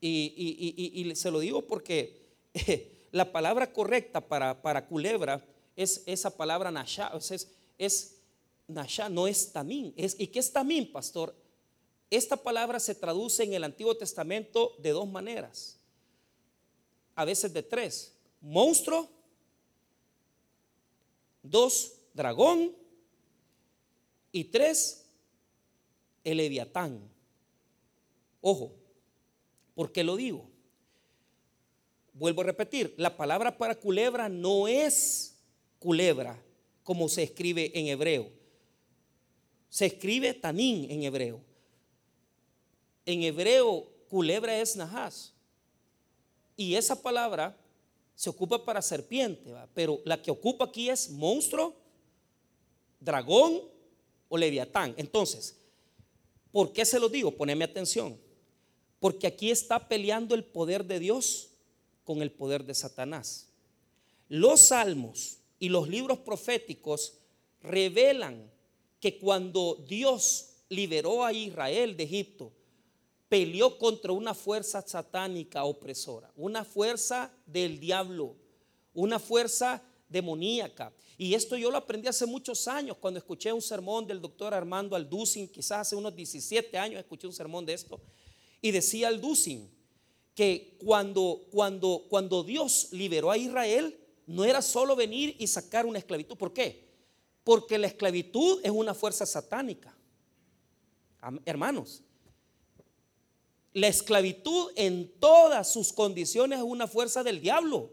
[0.00, 2.26] Y, se lo digo porque
[3.12, 5.42] la palabra correcta para, culebra
[5.74, 8.15] es esa palabra nasha, es, es
[8.66, 9.92] nasha, no es tamín.
[9.96, 11.34] Es, ¿Y qué es tamín, pastor?
[12.10, 15.78] Esta palabra se traduce en el Antiguo Testamento de dos maneras,
[17.14, 18.12] a veces de tres.
[18.40, 19.08] Monstruo,
[21.42, 22.74] dos, dragón
[24.30, 25.04] y tres,
[26.22, 27.00] el leviatán.
[28.40, 28.72] Ojo,
[29.76, 30.48] ¿Por qué lo digo?
[32.14, 35.36] Vuelvo a repetir, la palabra para culebra no es
[35.78, 36.42] culebra
[36.82, 38.32] como se escribe en hebreo.
[39.68, 41.40] Se escribe tanín en hebreo.
[43.04, 45.32] En hebreo, culebra es nahas.
[46.56, 47.56] Y esa palabra
[48.14, 51.74] se ocupa para serpiente, pero la que ocupa aquí es monstruo,
[52.98, 53.60] dragón
[54.28, 54.94] o leviatán.
[54.96, 55.56] Entonces,
[56.50, 57.30] ¿por qué se lo digo?
[57.30, 58.18] Poneme atención.
[58.98, 61.50] Porque aquí está peleando el poder de Dios
[62.04, 63.48] con el poder de Satanás.
[64.28, 67.18] Los salmos y los libros proféticos
[67.62, 68.50] revelan
[69.00, 72.52] que cuando Dios liberó a Israel de Egipto,
[73.28, 78.36] peleó contra una fuerza satánica opresora, una fuerza del diablo,
[78.94, 80.92] una fuerza demoníaca.
[81.18, 84.94] Y esto yo lo aprendí hace muchos años cuando escuché un sermón del doctor Armando
[84.94, 88.00] Alducin, quizás hace unos 17 años escuché un sermón de esto.
[88.60, 89.70] Y decía el Dusin
[90.34, 95.98] que cuando, cuando, cuando Dios liberó a Israel, no era solo venir y sacar una
[95.98, 96.36] esclavitud.
[96.36, 96.85] ¿Por qué?
[97.46, 99.96] Porque la esclavitud es una fuerza satánica.
[101.44, 102.02] Hermanos,
[103.72, 107.90] la esclavitud en todas sus condiciones es una fuerza del diablo.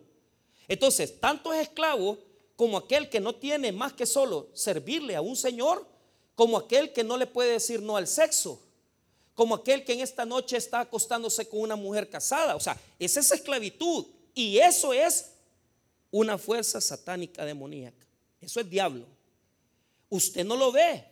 [0.67, 2.17] Entonces, tanto es esclavo
[2.55, 5.85] como aquel que no tiene más que solo servirle a un Señor,
[6.33, 8.59] como aquel que no le puede decir no al sexo
[9.35, 12.55] como aquel que en esta noche está acostándose con una mujer casada.
[12.55, 14.05] O sea, esa es esclavitud.
[14.33, 15.31] Y eso es
[16.11, 18.05] una fuerza satánica demoníaca.
[18.39, 19.05] Eso es diablo.
[20.13, 21.03] Usted no lo ve.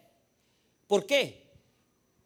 [0.86, 1.50] ¿Por qué?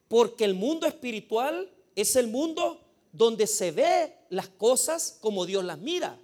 [0.10, 2.82] Porque el mundo espiritual es el mundo
[3.14, 6.20] donde se ve las cosas como Dios las mira.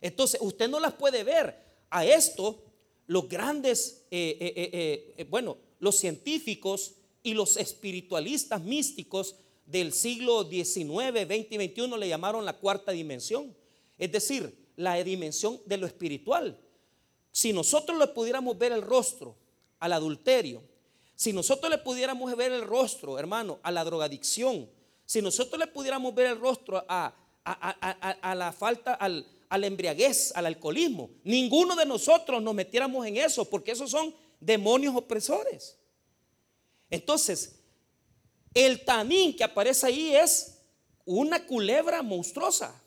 [0.00, 1.54] Entonces, usted no las puede ver.
[1.90, 2.62] A esto,
[3.08, 9.36] los grandes, eh, eh, eh, bueno, los científicos y los espiritualistas místicos
[9.66, 13.54] del siglo XIX, XX y XXI le llamaron la cuarta dimensión.
[13.98, 16.58] Es decir, la dimensión de lo espiritual.
[17.32, 19.36] Si nosotros le pudiéramos ver el rostro
[19.80, 20.62] al adulterio,
[21.14, 24.70] si nosotros le pudiéramos ver el rostro, hermano, a la drogadicción,
[25.04, 27.14] si nosotros le pudiéramos ver el rostro a,
[27.44, 33.44] a, la falta, al, al embriaguez, al alcoholismo, ninguno de nosotros nos metiéramos en eso,
[33.44, 35.76] porque esos son demonios opresores.
[36.88, 37.60] Entonces,
[38.54, 40.62] el tanín que aparece ahí es
[41.04, 42.79] una culebra monstruosa.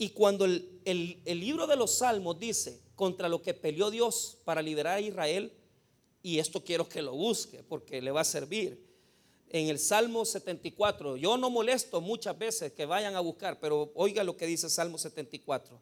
[0.00, 4.96] Y cuando el, libro de los Salmos dice contra lo que peleó Dios para liberar
[4.96, 5.52] a Israel,
[6.22, 8.82] y esto quiero que lo busque porque le va a servir.
[9.50, 14.24] En el Salmo 74, yo no molesto muchas veces que vayan a buscar, pero oiga
[14.24, 15.78] lo que dice el Salmo 74.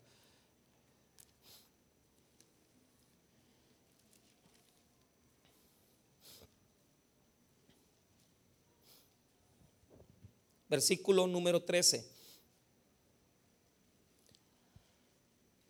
[10.69, 12.18] Versículo número 13.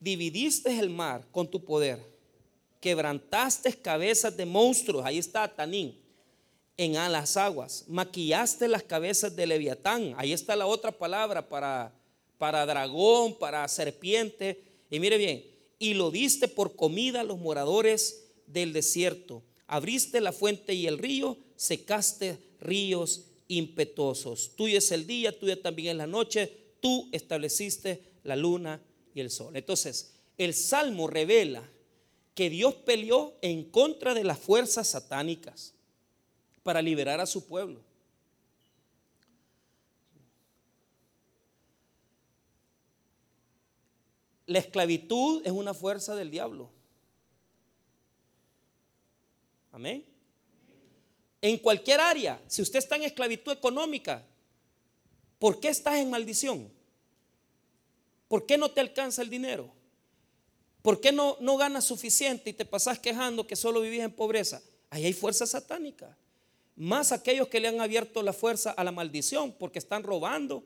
[0.01, 1.99] Dividiste el mar con tu poder,
[2.81, 5.97] quebrantaste cabezas de monstruos, ahí está Tanín,
[6.77, 11.93] en las aguas, maquillaste las cabezas de Leviatán, ahí está la otra palabra para,
[12.39, 15.45] para dragón, para serpiente, y mire bien,
[15.81, 20.99] y lo diste por comida a los moradores del desierto, abriste la fuente y el
[20.99, 28.03] río, secaste ríos impetuosos, tuyo es el día, tuya también es la noche, tú estableciste
[28.23, 28.81] la luna
[29.21, 29.57] el sol.
[29.57, 31.63] Entonces, el Salmo revela
[32.35, 35.75] que Dios peleó en contra de las fuerzas satánicas
[36.63, 37.81] para liberar a su pueblo.
[44.47, 46.71] La esclavitud es una fuerza del diablo.
[49.73, 50.05] Amén.
[51.43, 54.25] En cualquier área, si usted está en esclavitud económica,
[55.39, 56.78] ¿por qué estás en maldición?
[58.29, 59.73] ¿Por qué no te alcanza el dinero?
[60.83, 64.63] ¿Por qué no, no ganas suficiente y te pasas quejando que solo vivís en pobreza?
[64.91, 66.17] Ahí hay fuerza satánica.
[66.77, 70.63] Más aquellos que le han abierto la fuerza a la maldición porque están robando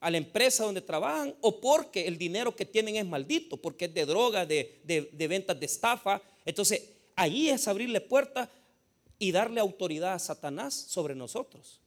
[0.00, 3.94] a la empresa donde trabajan o porque el dinero que tienen es maldito, porque es
[3.94, 6.20] de droga, de, de ventas de estafa.
[6.44, 6.82] Entonces,
[7.16, 8.50] ahí es abrirle puerta
[9.18, 11.80] y darle autoridad a Satanás sobre nosotros.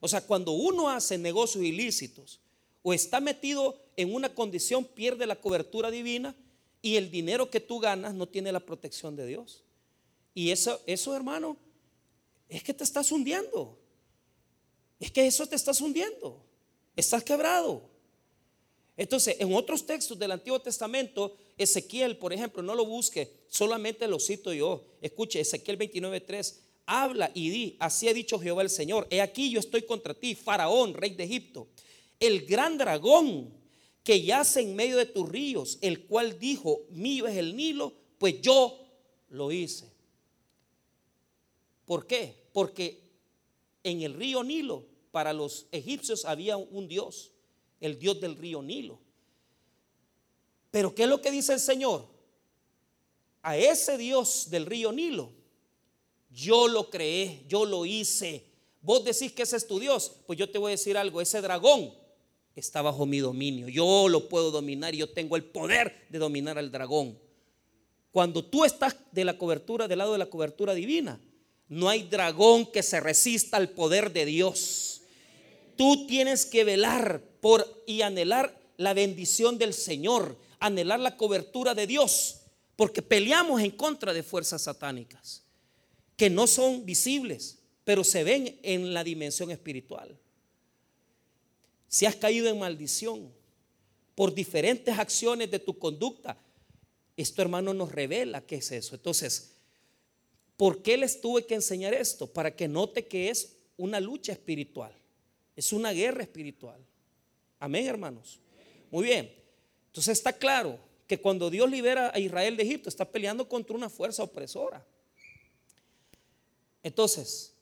[0.00, 2.40] O sea, cuando uno hace negocios ilícitos,
[2.82, 6.34] o está metido en una condición, pierde la cobertura divina
[6.82, 9.62] y el dinero que tú ganas no tiene la protección de Dios.
[10.34, 11.56] Y eso, eso hermano,
[12.48, 13.78] es que te estás hundiendo.
[14.98, 16.42] Es que eso te estás hundiendo.
[16.96, 17.82] Estás quebrado.
[18.96, 24.18] Entonces, en otros textos del Antiguo Testamento, Ezequiel, por ejemplo, no lo busque, solamente lo
[24.18, 24.84] cito yo.
[25.00, 26.54] Escuche, Ezequiel 29:3,
[26.86, 30.34] habla y di, así ha dicho Jehová el Señor, he aquí yo estoy contra ti,
[30.34, 31.68] Faraón, rey de Egipto
[32.20, 33.50] el gran dragón
[34.04, 38.40] que yace en medio de tus ríos, el cual dijo, mío es el Nilo, pues
[38.40, 38.78] yo
[39.30, 39.90] lo hice.
[41.86, 42.48] ¿Por qué?
[42.52, 43.02] Porque
[43.82, 47.32] en el río Nilo, para los egipcios había un Dios,
[47.80, 48.98] el Dios del río Nilo.
[50.70, 52.06] Pero ¿qué es lo que dice el Señor?
[53.42, 55.32] A ese Dios del río Nilo,
[56.30, 58.44] yo lo creé, yo lo hice.
[58.82, 61.40] Vos decís que ese es tu Dios, pues yo te voy a decir algo, ese
[61.40, 61.99] dragón
[62.60, 63.68] está bajo mi dominio.
[63.68, 67.18] Yo lo puedo dominar y yo tengo el poder de dominar al dragón.
[68.12, 71.20] Cuando tú estás de la cobertura, del lado de la cobertura divina,
[71.68, 75.02] no hay dragón que se resista al poder de Dios.
[75.76, 81.86] Tú tienes que velar por y anhelar la bendición del Señor, anhelar la cobertura de
[81.86, 82.42] Dios,
[82.76, 85.44] porque peleamos en contra de fuerzas satánicas
[86.16, 90.18] que no son visibles, pero se ven en la dimensión espiritual
[91.90, 93.32] si has caído en maldición
[94.14, 96.38] por diferentes acciones de tu conducta,
[97.16, 98.94] esto hermano nos revela qué es eso.
[98.94, 99.56] Entonces,
[100.56, 102.28] ¿por qué les tuve que enseñar esto?
[102.28, 104.94] Para que note que es una lucha espiritual,
[105.56, 106.80] es una guerra espiritual.
[107.58, 108.38] Amén, hermanos.
[108.92, 109.34] muy bien.
[109.88, 113.90] Entonces está claro que cuando Dios libera a Israel de Egipto, está peleando contra una
[113.90, 114.86] fuerza opresora.
[116.84, 117.52] Entonces,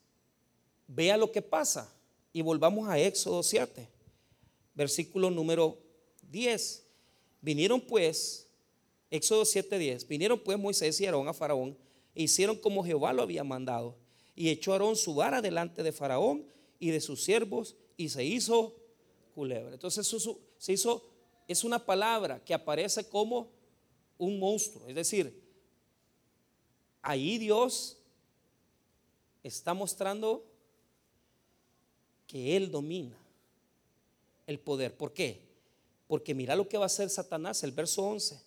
[0.87, 1.91] vea lo que pasa
[2.31, 3.87] y volvamos a Éxodo 7,
[4.79, 5.77] versículo número
[6.31, 6.85] 10.
[7.41, 8.47] Vinieron pues,
[9.11, 11.77] Éxodo 7:10, vinieron pues Moisés y Aarón a Faraón
[12.15, 13.97] e hicieron como Jehová lo había mandado.
[14.37, 16.45] Y echó Aarón su vara delante de Faraón
[16.79, 18.73] y de sus siervos y se hizo
[19.35, 19.73] culebra.
[19.73, 21.03] Entonces eso, se hizo,
[21.45, 23.51] es una palabra que aparece como
[24.17, 24.87] un monstruo.
[24.87, 25.43] Es decir,
[27.01, 27.97] ahí Dios
[29.43, 30.45] está mostrando
[32.27, 33.18] que Él domina
[34.49, 34.97] el poder.
[34.97, 35.47] ¿Por qué?
[36.07, 38.41] Porque mira lo que va a hacer Satanás, el verso 11.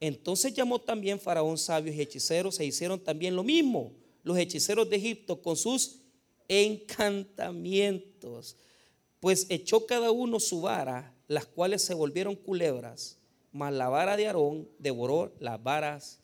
[0.00, 4.96] Entonces llamó también Faraón sabios y hechiceros e hicieron también lo mismo los hechiceros de
[4.96, 6.00] Egipto con sus
[6.48, 8.56] encantamientos.
[9.20, 13.18] Pues echó cada uno su vara, las cuales se volvieron culebras,
[13.52, 16.18] mas la vara de Aarón devoró las varas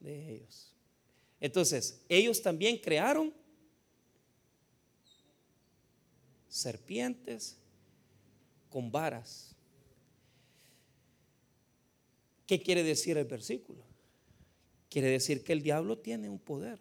[0.00, 0.72] de ellos.
[1.40, 3.34] Entonces, ellos también crearon
[6.48, 7.58] serpientes
[8.74, 9.54] con varas.
[12.44, 13.84] ¿Qué quiere decir el versículo?
[14.90, 16.80] Quiere decir que el diablo tiene un poder.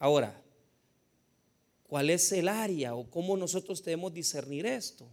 [0.00, 0.42] Ahora,
[1.86, 5.06] ¿cuál es el área o cómo nosotros debemos discernir esto?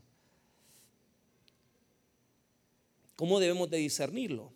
[3.15, 4.51] ¿Cómo debemos de discernirlo?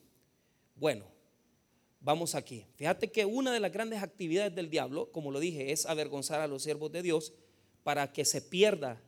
[0.77, 1.05] Bueno,
[1.99, 2.65] vamos aquí.
[2.75, 6.47] Fíjate que una de las grandes actividades del diablo, como lo dije, es avergonzar a
[6.47, 7.33] los siervos de Dios
[7.83, 8.99] para que se pierda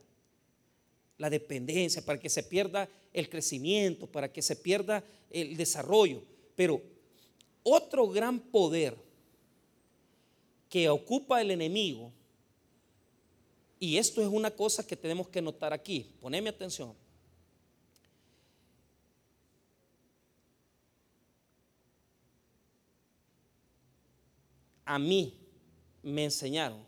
[1.18, 6.24] la dependencia, para que se pierda el crecimiento, para que se pierda el desarrollo.
[6.56, 6.82] Pero
[7.64, 8.96] otro gran poder
[10.70, 12.12] que ocupa el enemigo,
[13.80, 16.94] y esto es una cosa que tenemos que notar aquí, poneme atención.
[24.86, 25.38] A mí
[26.02, 26.86] me enseñaron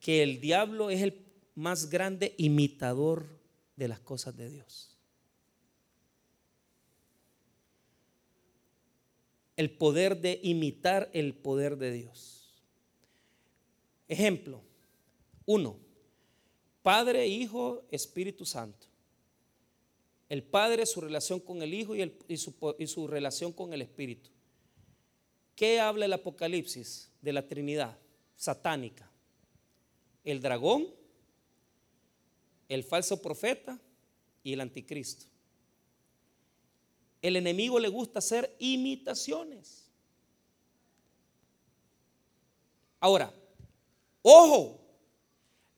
[0.00, 1.23] que el diablo es el
[1.54, 3.26] más grande imitador
[3.76, 4.96] de las cosas de Dios.
[9.56, 12.52] El poder de imitar el poder de Dios.
[14.08, 14.62] Ejemplo,
[15.46, 15.78] uno,
[16.82, 18.86] Padre, Hijo, Espíritu Santo.
[20.28, 24.30] El Padre, su relación con el Hijo y, su, y su relación con el Espíritu.
[25.54, 27.96] ¿Qué habla el Apocalipsis de la Trinidad
[28.34, 29.08] satánica?
[30.24, 30.86] el dragón,
[32.68, 33.78] el falso profeta
[34.42, 35.26] y el anticristo.
[37.22, 39.86] El enemigo le gusta hacer imitaciones.
[43.00, 43.32] Ahora,
[44.22, 44.80] ojo,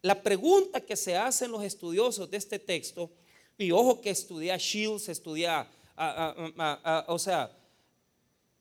[0.03, 3.11] la pregunta que se hacen los estudiosos de este texto,
[3.59, 5.69] y ojo que estudia Shields, estudia,
[7.07, 7.57] o sea,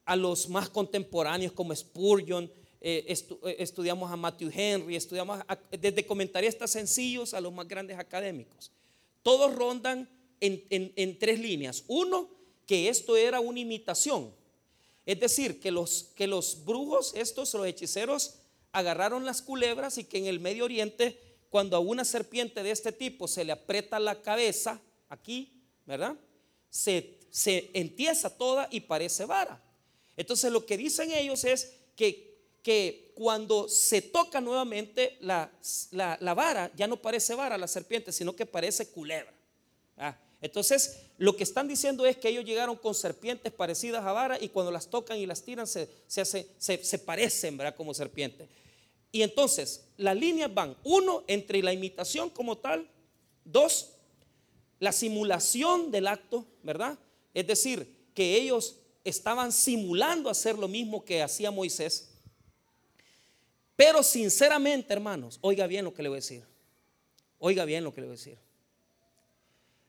[0.05, 2.51] a los más contemporáneos como Spurgeon,
[2.87, 5.39] eh, eh, estudiamos a Matthew Henry, estudiamos
[5.71, 8.71] desde comentaristas sencillos a los más grandes académicos.
[9.23, 10.07] Todos rondan
[10.39, 11.83] en, tres líneas.
[11.87, 12.29] Uno,
[12.67, 14.31] que esto era una imitación.
[15.03, 18.35] Es decir, que los, que los brujos, estos, los hechiceros,
[18.71, 21.19] agarraron las culebras y que en el Medio Oriente,
[21.49, 26.15] cuando a una serpiente de este tipo se le aprieta la cabeza, aquí, ¿verdad?
[26.69, 27.71] Se, se
[28.37, 29.59] toda y parece vara.
[30.15, 32.34] Entonces lo que dicen ellos es que
[32.65, 35.51] que cuando se toca nuevamente la,
[36.33, 39.31] vara, ya no parece vara la serpiente, sino que parece culebra.
[39.95, 44.41] Ah, entonces, lo que están diciendo es que ellos llegaron con serpientes parecidas a vara
[44.41, 47.75] y cuando las tocan y las tiran se, se, parecen ¿verdad?
[47.75, 48.49] como serpientes.
[49.11, 52.89] Y entonces, las líneas van, uno, entre la imitación como tal,
[53.43, 53.91] dos,
[54.79, 56.97] la simulación del acto, ¿verdad?
[57.31, 62.14] Es decir, que ellos estaban simulando hacer lo mismo que hacía Moisés.
[63.75, 66.43] Pero sinceramente, hermanos, oiga bien lo que le voy a decir.
[67.39, 68.37] Oiga bien lo que le voy a decir.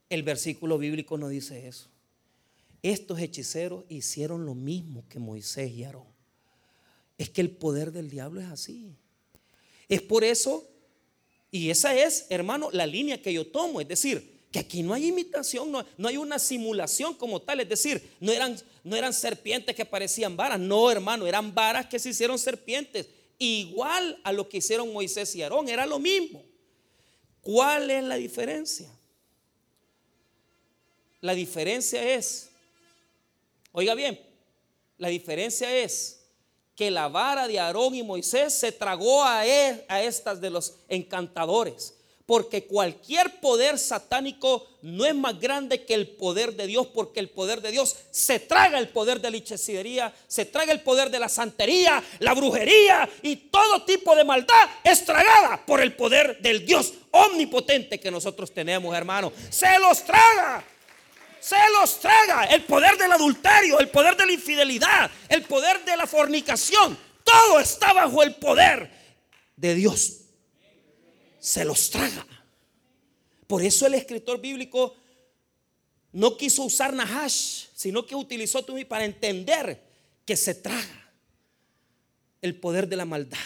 [0.09, 1.89] El versículo bíblico no dice eso.
[2.83, 6.07] Estos hechiceros hicieron lo mismo que Moisés y Aarón.
[7.19, 8.95] Es que el poder del diablo es así.
[9.89, 10.69] Es por eso,
[11.51, 13.81] y esa es, hermano, la línea que yo tomo.
[13.81, 17.61] Es decir, que aquí no hay imitación, no, no, hay una simulación como tal.
[17.61, 20.61] Es decir, no eran, no eran serpientes que parecían varas.
[20.61, 23.07] No, hermano, eran varas que se hicieron serpientes
[23.39, 26.45] igual a lo que hicieron Moisés y Aarón, era lo mismo.
[27.41, 28.89] ¿Cuál es la diferencia?
[31.21, 32.51] La diferencia es,
[33.73, 34.21] oiga bien,
[34.99, 36.25] la diferencia es
[36.75, 40.77] que la vara de Aarón y Moisés se tragó a, él, a estas de los
[40.89, 41.95] encantadores.
[42.27, 47.31] Porque cualquier poder satánico no es más grande que el poder de Dios, porque el
[47.31, 51.21] poder de Dios se traga el poder de la hechicería, se traga el poder de
[51.21, 56.67] la santería, la brujería y todo tipo de maldad es tragada por el poder del
[56.67, 59.33] Dios omnipotente que nosotros tenemos, hermano.
[59.49, 60.65] Se los traga.
[61.39, 65.97] Se los traga el poder del adulterio, el poder de la infidelidad, el poder de
[65.97, 66.99] la fornicación.
[67.23, 68.91] Todo está bajo el poder
[69.55, 70.26] de Dios
[71.47, 72.27] se los traga.
[73.47, 74.97] Por eso el escritor bíblico
[76.11, 79.81] no quiso usar Nahash, sino que utilizó Tumi para entender
[80.25, 81.13] que se traga
[82.43, 83.39] el poder de la maldad.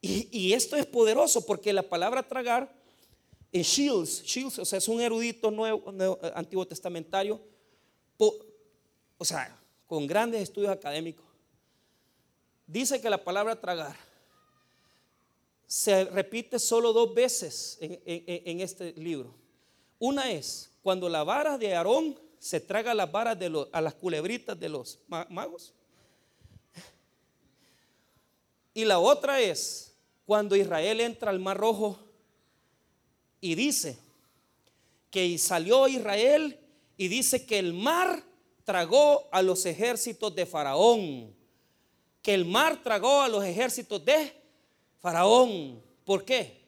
[0.00, 2.74] Y, esto es poderoso porque la palabra tragar
[3.52, 5.94] en Shields, Shields, o sea, es un erudito nuevo,
[6.34, 7.40] antiguo testamentario,
[8.16, 9.56] o sea,
[9.86, 11.26] con grandes estudios académicos,
[12.66, 14.09] dice que la palabra tragar
[15.70, 19.32] se repite solo dos veces en, este libro.
[20.00, 23.94] Una es cuando la vara de Aarón se traga las varas de los, a las
[23.94, 24.98] culebritas de los
[25.28, 25.72] magos.
[28.74, 29.94] Y la otra es
[30.26, 32.00] cuando Israel entra al Mar Rojo
[33.40, 33.96] y dice
[35.08, 36.58] que salió Israel
[36.96, 38.24] y dice que el mar
[38.64, 41.32] tragó a los ejércitos de Faraón,
[42.22, 44.39] que el mar tragó a los ejércitos de
[45.00, 45.82] Faraón.
[46.04, 46.60] ¿Por qué?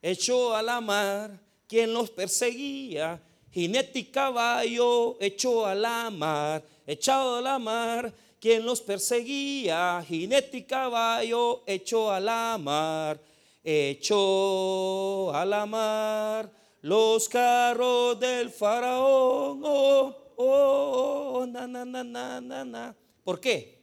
[0.00, 3.20] Echó a la mar quien los perseguía.
[3.52, 10.04] Jinete y caballo echó a la mar, echado a la mar quien los perseguía.
[10.06, 13.20] Jinete y caballo echó a la mar,
[13.64, 16.50] echó a la mar
[16.82, 19.62] los carros del faraón.
[19.64, 22.04] Oh, oh, oh, na, na, na,
[22.40, 22.94] na, na.
[23.24, 23.79] ¿Por qué?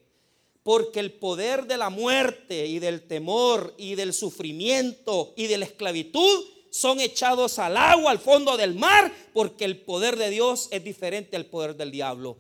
[0.67, 5.63] Porque el poder de la muerte y del temor y del sufrimiento y de la
[5.63, 10.83] esclavitud son echados al agua, al fondo del mar, porque el poder de Dios es
[10.83, 12.35] diferente al poder del diablo.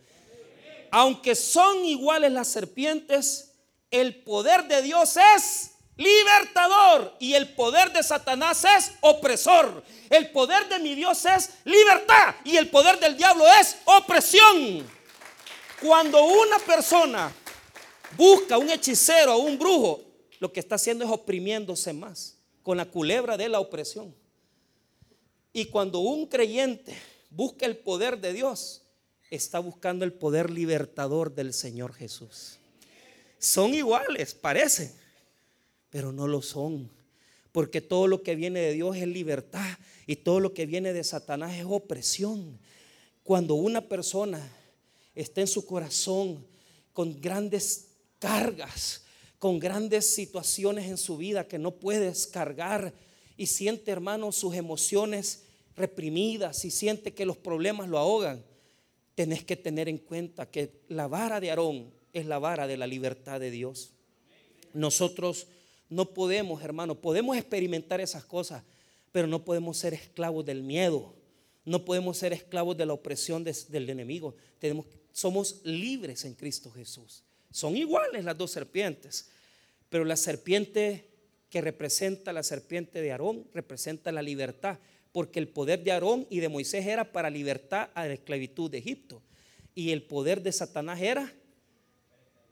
[0.91, 3.53] Aunque son iguales las serpientes,
[3.91, 9.85] el poder de Dios es libertador y el poder de Satanás es opresor.
[10.09, 14.85] El poder de mi Dios es libertad y el poder del diablo es opresión.
[15.79, 17.31] Cuando una persona
[18.15, 20.03] busca un hechicero, a un brujo,
[20.39, 24.13] lo que está haciendo es oprimiéndose más con la culebra de la opresión.
[25.53, 26.95] Y cuando un creyente
[27.29, 28.83] busca el poder de Dios,
[29.31, 32.57] está buscando el poder libertador del Señor Jesús.
[33.39, 34.91] Son iguales, parecen,
[35.89, 36.89] pero no lo son.
[37.51, 41.03] Porque todo lo que viene de Dios es libertad y todo lo que viene de
[41.03, 42.59] Satanás es opresión.
[43.23, 44.47] Cuando una persona
[45.15, 46.45] está en su corazón
[46.93, 47.86] con grandes
[48.19, 49.03] cargas,
[49.39, 52.93] con grandes situaciones en su vida que no puedes cargar
[53.37, 55.43] y siente, hermano, sus emociones
[55.75, 58.43] reprimidas y siente que los problemas lo ahogan,
[59.13, 62.87] tenés que tener en cuenta que la vara de Aarón es la vara de la
[62.87, 63.91] libertad de Dios.
[64.73, 65.47] Nosotros
[65.89, 68.63] no podemos, hermano, podemos experimentar esas cosas,
[69.11, 71.13] pero no podemos ser esclavos del miedo.
[71.63, 74.35] No podemos ser esclavos de la opresión del enemigo.
[75.11, 77.23] Somos libres en Cristo Jesús.
[77.57, 79.31] Son iguales las dos serpientes,
[79.89, 81.09] pero la serpiente
[81.49, 84.77] que representa la serpiente de Aarón representa la libertad,
[85.11, 88.77] porque el poder de Aarón y de Moisés era para libertad a la esclavitud de
[88.77, 89.23] Egipto,
[89.73, 91.33] y el poder de Satanás era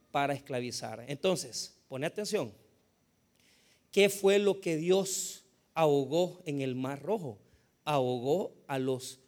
[0.09, 1.05] para esclavizar.
[1.07, 2.51] Entonces, pone atención,
[3.91, 5.43] ¿qué fue lo que Dios
[5.75, 7.37] ahogó en el mar rojo?
[7.83, 9.19] Ahogó a los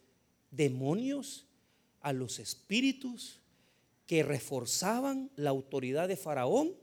[0.50, 1.46] demonios,
[2.02, 3.42] a los espíritus,
[4.08, 6.74] que reforzaban la autoridad de Faraón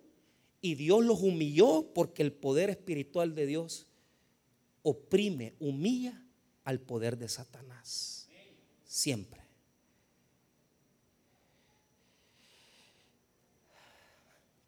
[0.60, 3.86] y Dios los humilló porque el poder espiritual de Dios
[4.82, 6.22] oprime, humilla
[6.62, 8.28] al poder de Satanás.
[8.84, 9.42] Siempre.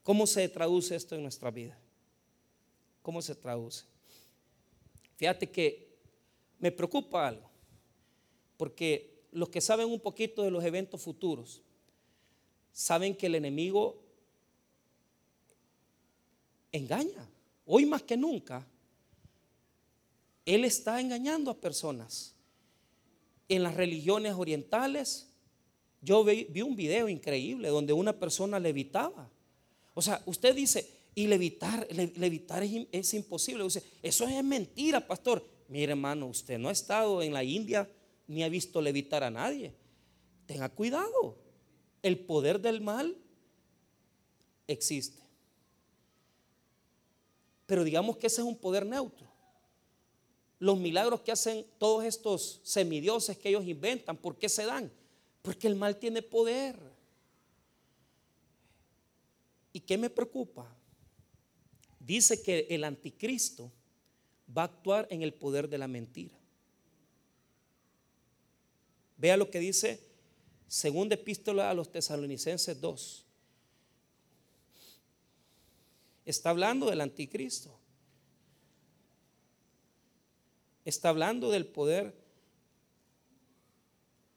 [0.03, 1.79] ¿Cómo se traduce esto en nuestra vida?
[3.03, 3.85] ¿Cómo se traduce?
[5.17, 5.99] Fíjate que
[6.59, 7.51] me preocupa algo,
[8.57, 11.63] porque los que saben un poquito de los eventos futuros,
[12.77, 13.97] saben que el enemigo
[16.71, 17.27] engaña.
[17.65, 18.67] Hoy más que nunca,
[20.45, 22.35] él está engañando a personas.
[23.49, 25.27] En las religiones orientales,
[26.03, 29.31] yo vi, un video increíble donde una persona levitaba.
[29.95, 33.65] O sea, usted dice, y levitar, levitar es, es imposible.
[33.65, 35.43] Dice, eso es mentira, pastor.
[35.69, 37.89] Mire, hermano, usted no ha estado en la India
[38.27, 39.73] ni ha visto levitar a nadie.
[40.45, 41.46] Tenga cuidado
[42.07, 43.17] el poder del mal
[44.69, 45.21] existe.
[47.67, 49.27] Pero digamos que ese es un poder neutro.
[50.59, 54.91] los milagros que hacen todos estos semidioses que ellos inventan, ¿por qué se dan?
[55.43, 56.79] Porque el mal tiene poder.
[59.73, 60.67] ¿Y qué me preocupa?
[62.01, 63.71] Dice que el anticristo
[64.57, 66.39] va a actuar en el poder de la mentira.
[69.19, 70.01] Vea lo que dice
[70.69, 73.25] segunda epístola a los tesalonicenses 2.
[76.25, 77.79] Está hablando del anticristo.
[80.85, 82.15] Está hablando del poder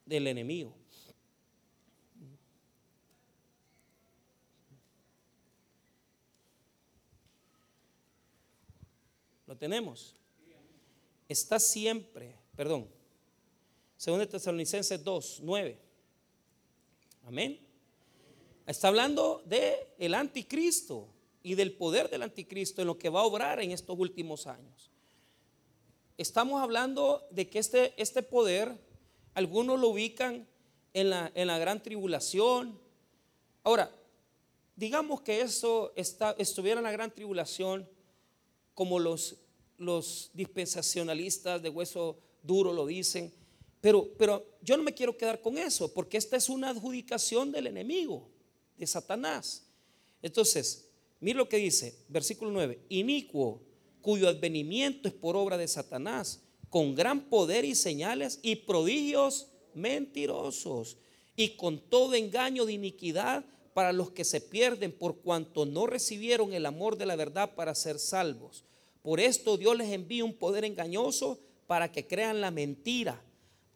[0.06, 0.76] del enemigo.
[9.46, 10.16] ¿Lo tenemos?
[11.28, 12.88] Está siempre, perdón,
[13.98, 15.89] según Tesalonicenses 2, 9.
[17.26, 17.60] Amén.
[18.66, 21.08] Está hablando de el anticristo
[21.42, 24.92] y del poder del anticristo en lo que va a obrar en estos últimos años.
[26.18, 28.78] Estamos hablando de que este, este poder,
[29.34, 30.48] algunos lo ubican
[30.94, 32.80] en la, en la gran tribulación.
[33.64, 33.90] Ahora,
[34.76, 37.88] digamos que eso estuviera en la gran tribulación
[38.74, 39.38] como los,
[39.78, 43.34] los dispensacionalistas de hueso duro lo dicen.
[43.82, 47.68] Pero, pero yo no me quiero quedar con eso, porque esta es una adjudicación del
[47.68, 48.30] enemigo,
[48.78, 49.66] de Satanás.
[50.22, 53.62] Entonces, mire lo que dice, versículo 9, inicuo,
[54.02, 60.98] cuyo advenimiento es por obra de Satanás, con gran poder y señales y prodigios mentirosos,
[61.36, 66.54] y con todo engaño de iniquidad para los que se pierden por cuanto no recibieron
[66.54, 68.66] el amor de la verdad para ser salvos.
[69.02, 73.24] Por esto Dios les envía un poder engañoso para que crean la mentira,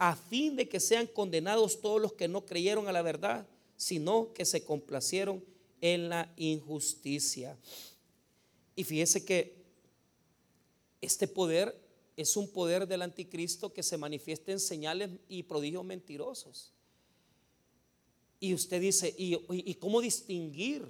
[0.10, 3.48] a fin de que sean condenados todos los que no creyeron a la verdad,
[3.78, 5.42] sino que se complacieron
[5.80, 7.58] en la injusticia.
[8.76, 9.64] Y fíjese que
[11.00, 11.74] este poder
[12.18, 16.74] es un poder del anticristo que se manifiesta en señales y prodigios mentirosos.
[18.42, 20.86] Y usted dice, ¿y, cómo distinguir?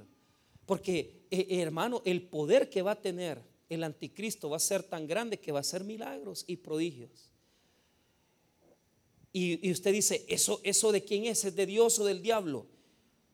[0.66, 3.40] Porque, eh, hermano, el poder que va a tener
[3.70, 7.33] el anticristo va a ser tan grande que va a hacer milagros y prodigios.
[9.36, 11.44] Y, usted dice, ¿eso, ¿eso de quién es?
[11.44, 12.68] ¿Es de Dios o del diablo?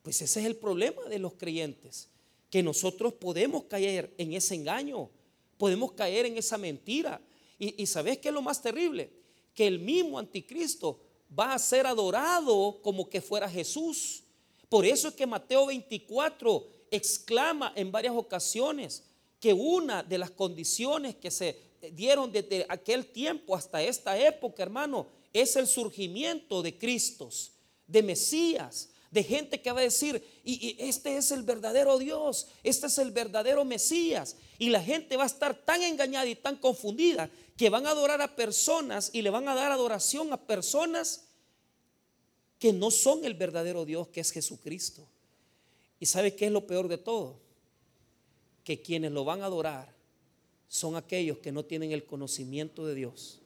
[0.02, 2.08] Pues ese es el problema de los creyentes,
[2.50, 5.10] que nosotros podemos caer en ese engaño,
[5.58, 7.22] podemos caer en esa mentira.
[7.60, 9.12] Y, y ¿sabes qué es lo más terrible?
[9.54, 11.02] Que el mismo anticristo
[11.38, 14.24] va a ser adorado como que fuera Jesús.
[14.70, 19.04] Por eso es que Mateo 24 exclama en varias ocasiones,
[19.41, 21.58] que una de las condiciones que se
[21.91, 27.52] dieron desde aquel tiempo hasta esta época, hermano, es el surgimiento de Cristos,
[27.88, 32.88] de Mesías, de gente que va a decir, y, este es el verdadero Dios, este
[32.88, 34.36] es el verdadero Mesías.
[34.58, 38.22] Y la gente va a estar tan engañada y tan confundida que van a adorar
[38.22, 41.26] a personas y le van a dar adoración a personas
[42.60, 45.08] que no son el verdadero Dios, que es Jesucristo.
[46.00, 47.40] ¿Y sabe qué es lo peor de todo?
[48.70, 49.92] que quienes lo van a adorar
[50.68, 53.40] son aquellos que no tienen el conocimiento de Dios.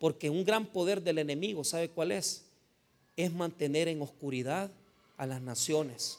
[0.00, 2.46] Porque un gran poder del enemigo, ¿sabe cuál es?
[3.16, 4.72] Es mantener en oscuridad
[5.18, 6.18] a las naciones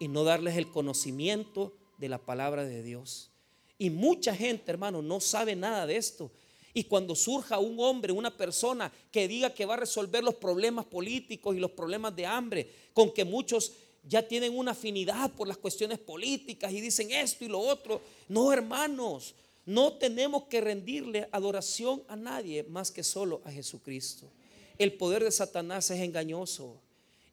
[0.00, 3.30] y no darles el conocimiento de la palabra de Dios.
[3.76, 6.30] Y mucha gente, hermano, no sabe nada de esto.
[6.72, 10.86] Y cuando surja un hombre, una persona que diga que va a resolver los problemas
[10.86, 13.72] políticos y los problemas de hambre, con que muchos
[14.04, 18.00] ya tienen una afinidad por las cuestiones políticas y dicen esto y lo otro.
[18.28, 19.34] No, hermanos,
[19.68, 24.30] no tenemos que rendirle adoración a nadie más que solo a Jesucristo.
[24.78, 26.80] El poder de Satanás es engañoso.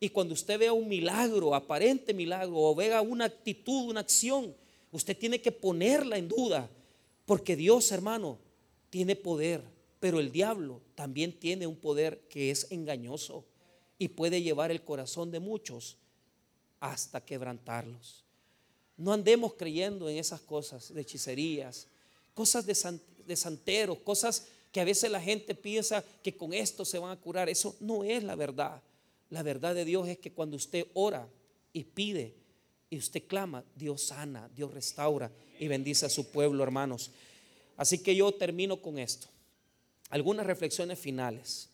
[0.01, 4.53] Y cuando usted vea un milagro, aparente milagro, o vea una actitud, una acción,
[4.91, 6.69] usted tiene que ponerla en duda.
[7.25, 8.37] Porque Dios, hermano,
[8.89, 9.61] tiene poder,
[10.01, 13.45] pero el diablo también tiene un poder que es engañoso
[13.97, 15.95] y puede llevar el corazón de muchos
[16.81, 18.25] hasta quebrantarlos.
[18.97, 21.87] No andemos creyendo en esas cosas de hechicerías,
[22.35, 22.75] cosas de,
[23.35, 27.49] santeros, cosas que a veces la gente piensa que con esto se van a curar.
[27.49, 28.83] Eso no es la verdad.
[29.31, 31.27] La verdad de Dios es que cuando usted ora
[31.73, 32.35] y pide
[32.89, 37.09] y usted clama, Dios sana, Dios restaura y bendice a su pueblo, hermanos.
[37.77, 39.27] Así que yo termino con esto.
[40.09, 41.69] Algunas reflexiones finales.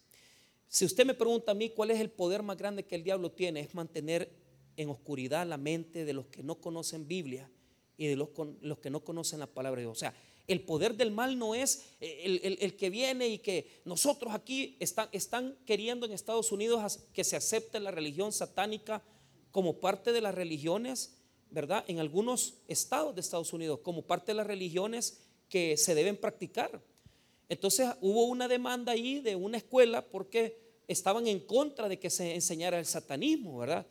[0.70, 3.32] Si usted me pregunta a mí cuál es el poder más grande que el diablo
[3.32, 4.32] tiene, es mantener
[4.78, 7.50] en oscuridad la mente de los que no conocen Biblia
[7.98, 8.30] y de los,
[8.62, 9.98] los que no conocen la palabra de Dios.
[9.98, 10.14] O sea,
[10.48, 16.06] el poder del mal no es el, que viene y que nosotros aquí están queriendo
[16.06, 19.04] en Estados Unidos que se acepte la religión satánica
[19.52, 21.18] como parte de las religiones,
[21.50, 21.84] ¿verdad?
[21.88, 26.82] En algunos estados de Estados Unidos, como parte de las religiones que se deben practicar.
[27.50, 32.34] Entonces hubo una demanda ahí de una escuela porque estaban en contra de que se
[32.34, 33.86] enseñara el satanismo, ¿verdad?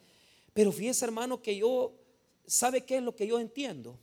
[0.53, 1.95] Pero fíjese, hermano, que yo,
[2.47, 3.99] ¿sabe qué es lo que yo entiendo?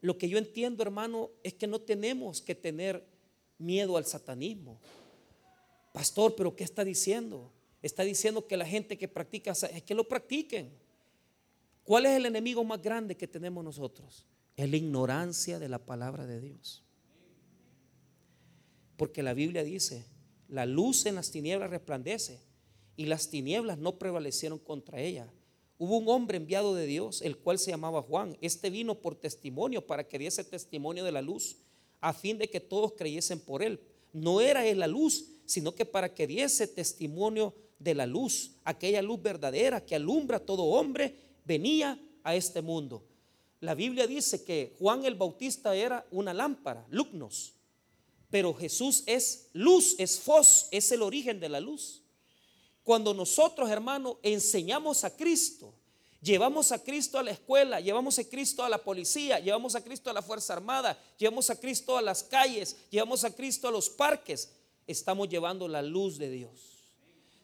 [0.00, 3.04] Lo que yo entiendo, hermano, es que no tenemos que tener
[3.58, 4.80] miedo al satanismo.
[5.92, 7.52] Pastor, pero ¿qué está diciendo?
[7.82, 10.70] Está diciendo que la gente que practica es que lo practiquen.
[11.82, 14.26] ¿Cuál es el enemigo más grande que tenemos nosotros?
[14.56, 16.84] Es la ignorancia de la palabra de Dios.
[18.96, 20.04] Porque la Biblia dice,
[20.48, 22.40] la luz en las tinieblas resplandece
[22.96, 25.32] y las tinieblas no prevalecieron contra ella.
[25.78, 28.36] Hubo un hombre enviado de Dios, el cual se llamaba Juan.
[28.40, 31.56] Este vino por testimonio para que diese testimonio de la luz,
[32.00, 33.80] a fin de que todos creyesen por él.
[34.12, 39.02] No era él la luz, sino que para que diese testimonio de la luz, aquella
[39.02, 41.14] luz verdadera que alumbra a todo hombre,
[41.44, 43.04] venía a este mundo.
[43.60, 47.54] La Biblia dice que Juan el Bautista era una lámpara, lugnos,
[48.30, 52.02] pero Jesús es luz, es fos, es el origen de la luz.
[52.88, 55.74] Cuando nosotros, hermanos, enseñamos a Cristo,
[56.22, 60.08] llevamos a Cristo a la escuela, llevamos a Cristo a la policía, llevamos a Cristo
[60.08, 63.90] a la Fuerza Armada, llevamos a Cristo a las calles, llevamos a Cristo a los
[63.90, 64.54] parques,
[64.86, 66.50] estamos llevando la luz de Dios.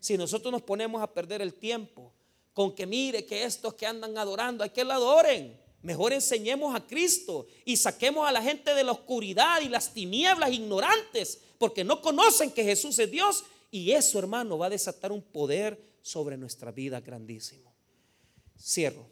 [0.00, 2.10] Si nosotros nos ponemos a perder el tiempo
[2.54, 5.60] con que mire que estos que andan adorando, hay que la adoren.
[5.82, 10.50] Mejor enseñemos a Cristo y saquemos a la gente de la oscuridad y las tinieblas
[10.52, 15.20] ignorantes, porque no conocen que Jesús es Dios y eso, hermano, va a desatar un
[15.20, 17.74] poder sobre nuestra vida grandísimo.
[18.56, 19.04] Cierro.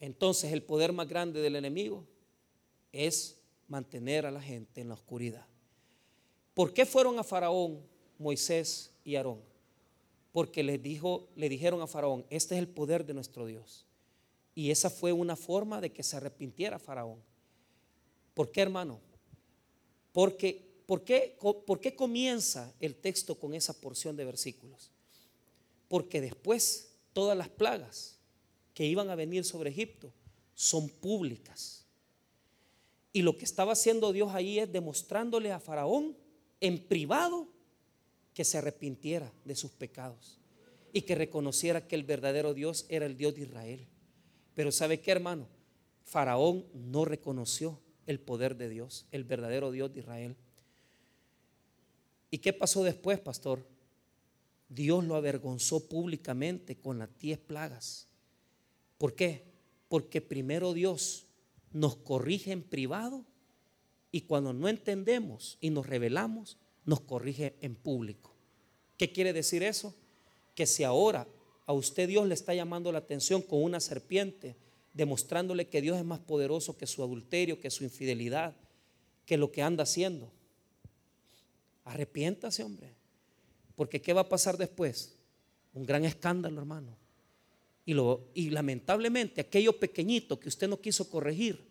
[0.00, 2.04] Entonces el poder más grande del enemigo
[2.90, 3.38] es
[3.68, 5.46] mantener a la gente en la oscuridad.
[6.52, 7.80] ¿Por qué fueron a Faraón
[8.18, 9.40] Moisés y Aarón?
[10.32, 13.86] Porque dijo, le dijeron a Faraón, este es el poder de nuestro Dios.
[14.52, 17.22] Y esa fue una forma de que se arrepintiera Faraón.
[18.34, 18.98] ¿Por qué, hermano?
[20.10, 24.90] Porque ¿por qué, ¿por qué comienza el texto con esa porción de versículos?
[25.88, 28.18] Porque después todas las plagas
[28.72, 30.12] que iban a venir sobre Egipto
[30.54, 31.84] son públicas.
[33.12, 36.16] Y lo que estaba haciendo Dios ahí es demostrándole a Faraón
[36.60, 37.48] en privado
[38.34, 40.38] que se arrepintiera de sus pecados
[40.92, 43.86] y que reconociera que el verdadero Dios era el Dios de Israel.
[44.54, 45.48] Pero ¿sabe qué, hermano?
[46.04, 50.36] Faraón no reconoció el poder de Dios, el verdadero Dios de Israel.
[52.36, 53.66] ¿Y qué pasó después, pastor?
[54.68, 58.08] Dios lo avergonzó públicamente con las diez plagas.
[58.98, 59.42] ¿Por qué?
[59.88, 61.24] Porque primero Dios
[61.72, 63.24] nos corrige en privado
[64.12, 68.34] y cuando no entendemos y nos revelamos, nos corrige en público.
[68.98, 69.94] ¿Qué quiere decir eso?
[70.54, 71.26] Que si ahora
[71.64, 74.56] a usted Dios le está llamando la atención con una serpiente,
[74.92, 78.54] demostrándole que Dios es más poderoso que su adulterio, que su infidelidad,
[79.24, 80.30] que lo que anda haciendo,
[81.86, 82.92] Arrepiéntase, hombre.
[83.74, 85.14] Porque ¿qué va a pasar después?
[85.72, 86.96] Un gran escándalo, hermano.
[87.84, 91.64] Y, lo, y lamentablemente aquello pequeñito que usted no quiso corregir,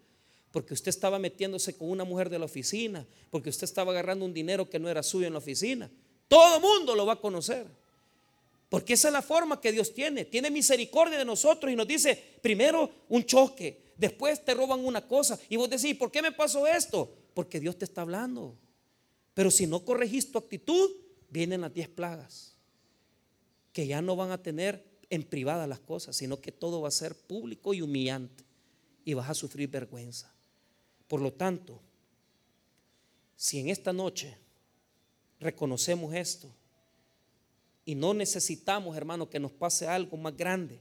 [0.51, 4.34] porque usted estaba metiéndose con una mujer de la oficina, porque usted estaba agarrando un
[4.34, 5.91] dinero que no era suyo en la oficina,
[6.30, 7.68] todo el mundo lo va a conocer.
[8.70, 10.26] Porque esa es la forma que Dios tiene.
[10.26, 15.38] Tiene misericordia de nosotros y nos dice, primero un choque, después te roban una cosa.
[15.49, 17.13] Y vos decís, ¿por qué me pasó esto?
[17.34, 18.57] Porque Dios te está hablando.
[19.36, 20.89] Pero si no corregís tu actitud,
[21.29, 22.55] vienen las diez plagas,
[23.73, 26.91] que ya no van a tener en privada las cosas, sino que todo va a
[26.91, 28.45] ser público y humillante
[29.03, 30.33] y vas a sufrir vergüenza.
[31.09, 31.81] Por lo tanto,
[33.36, 34.38] si en esta noche
[35.41, 36.49] reconocemos esto
[37.83, 40.79] y no necesitamos, hermano, que nos pase algo más grande,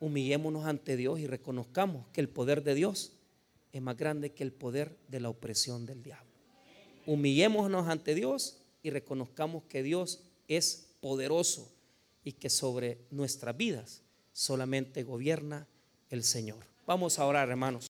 [0.00, 3.12] humillémonos ante Dios y reconozcamos que el poder de Dios
[3.72, 6.25] es más grande que el poder de la opresión del diablo
[7.06, 11.72] humillémonos ante Dios y reconozcamos que Dios es poderoso
[12.24, 14.02] y que sobre nuestras vidas
[14.32, 15.66] solamente gobierna
[16.10, 16.58] el Señor.
[16.86, 17.84] Vamos a orar, hermanos.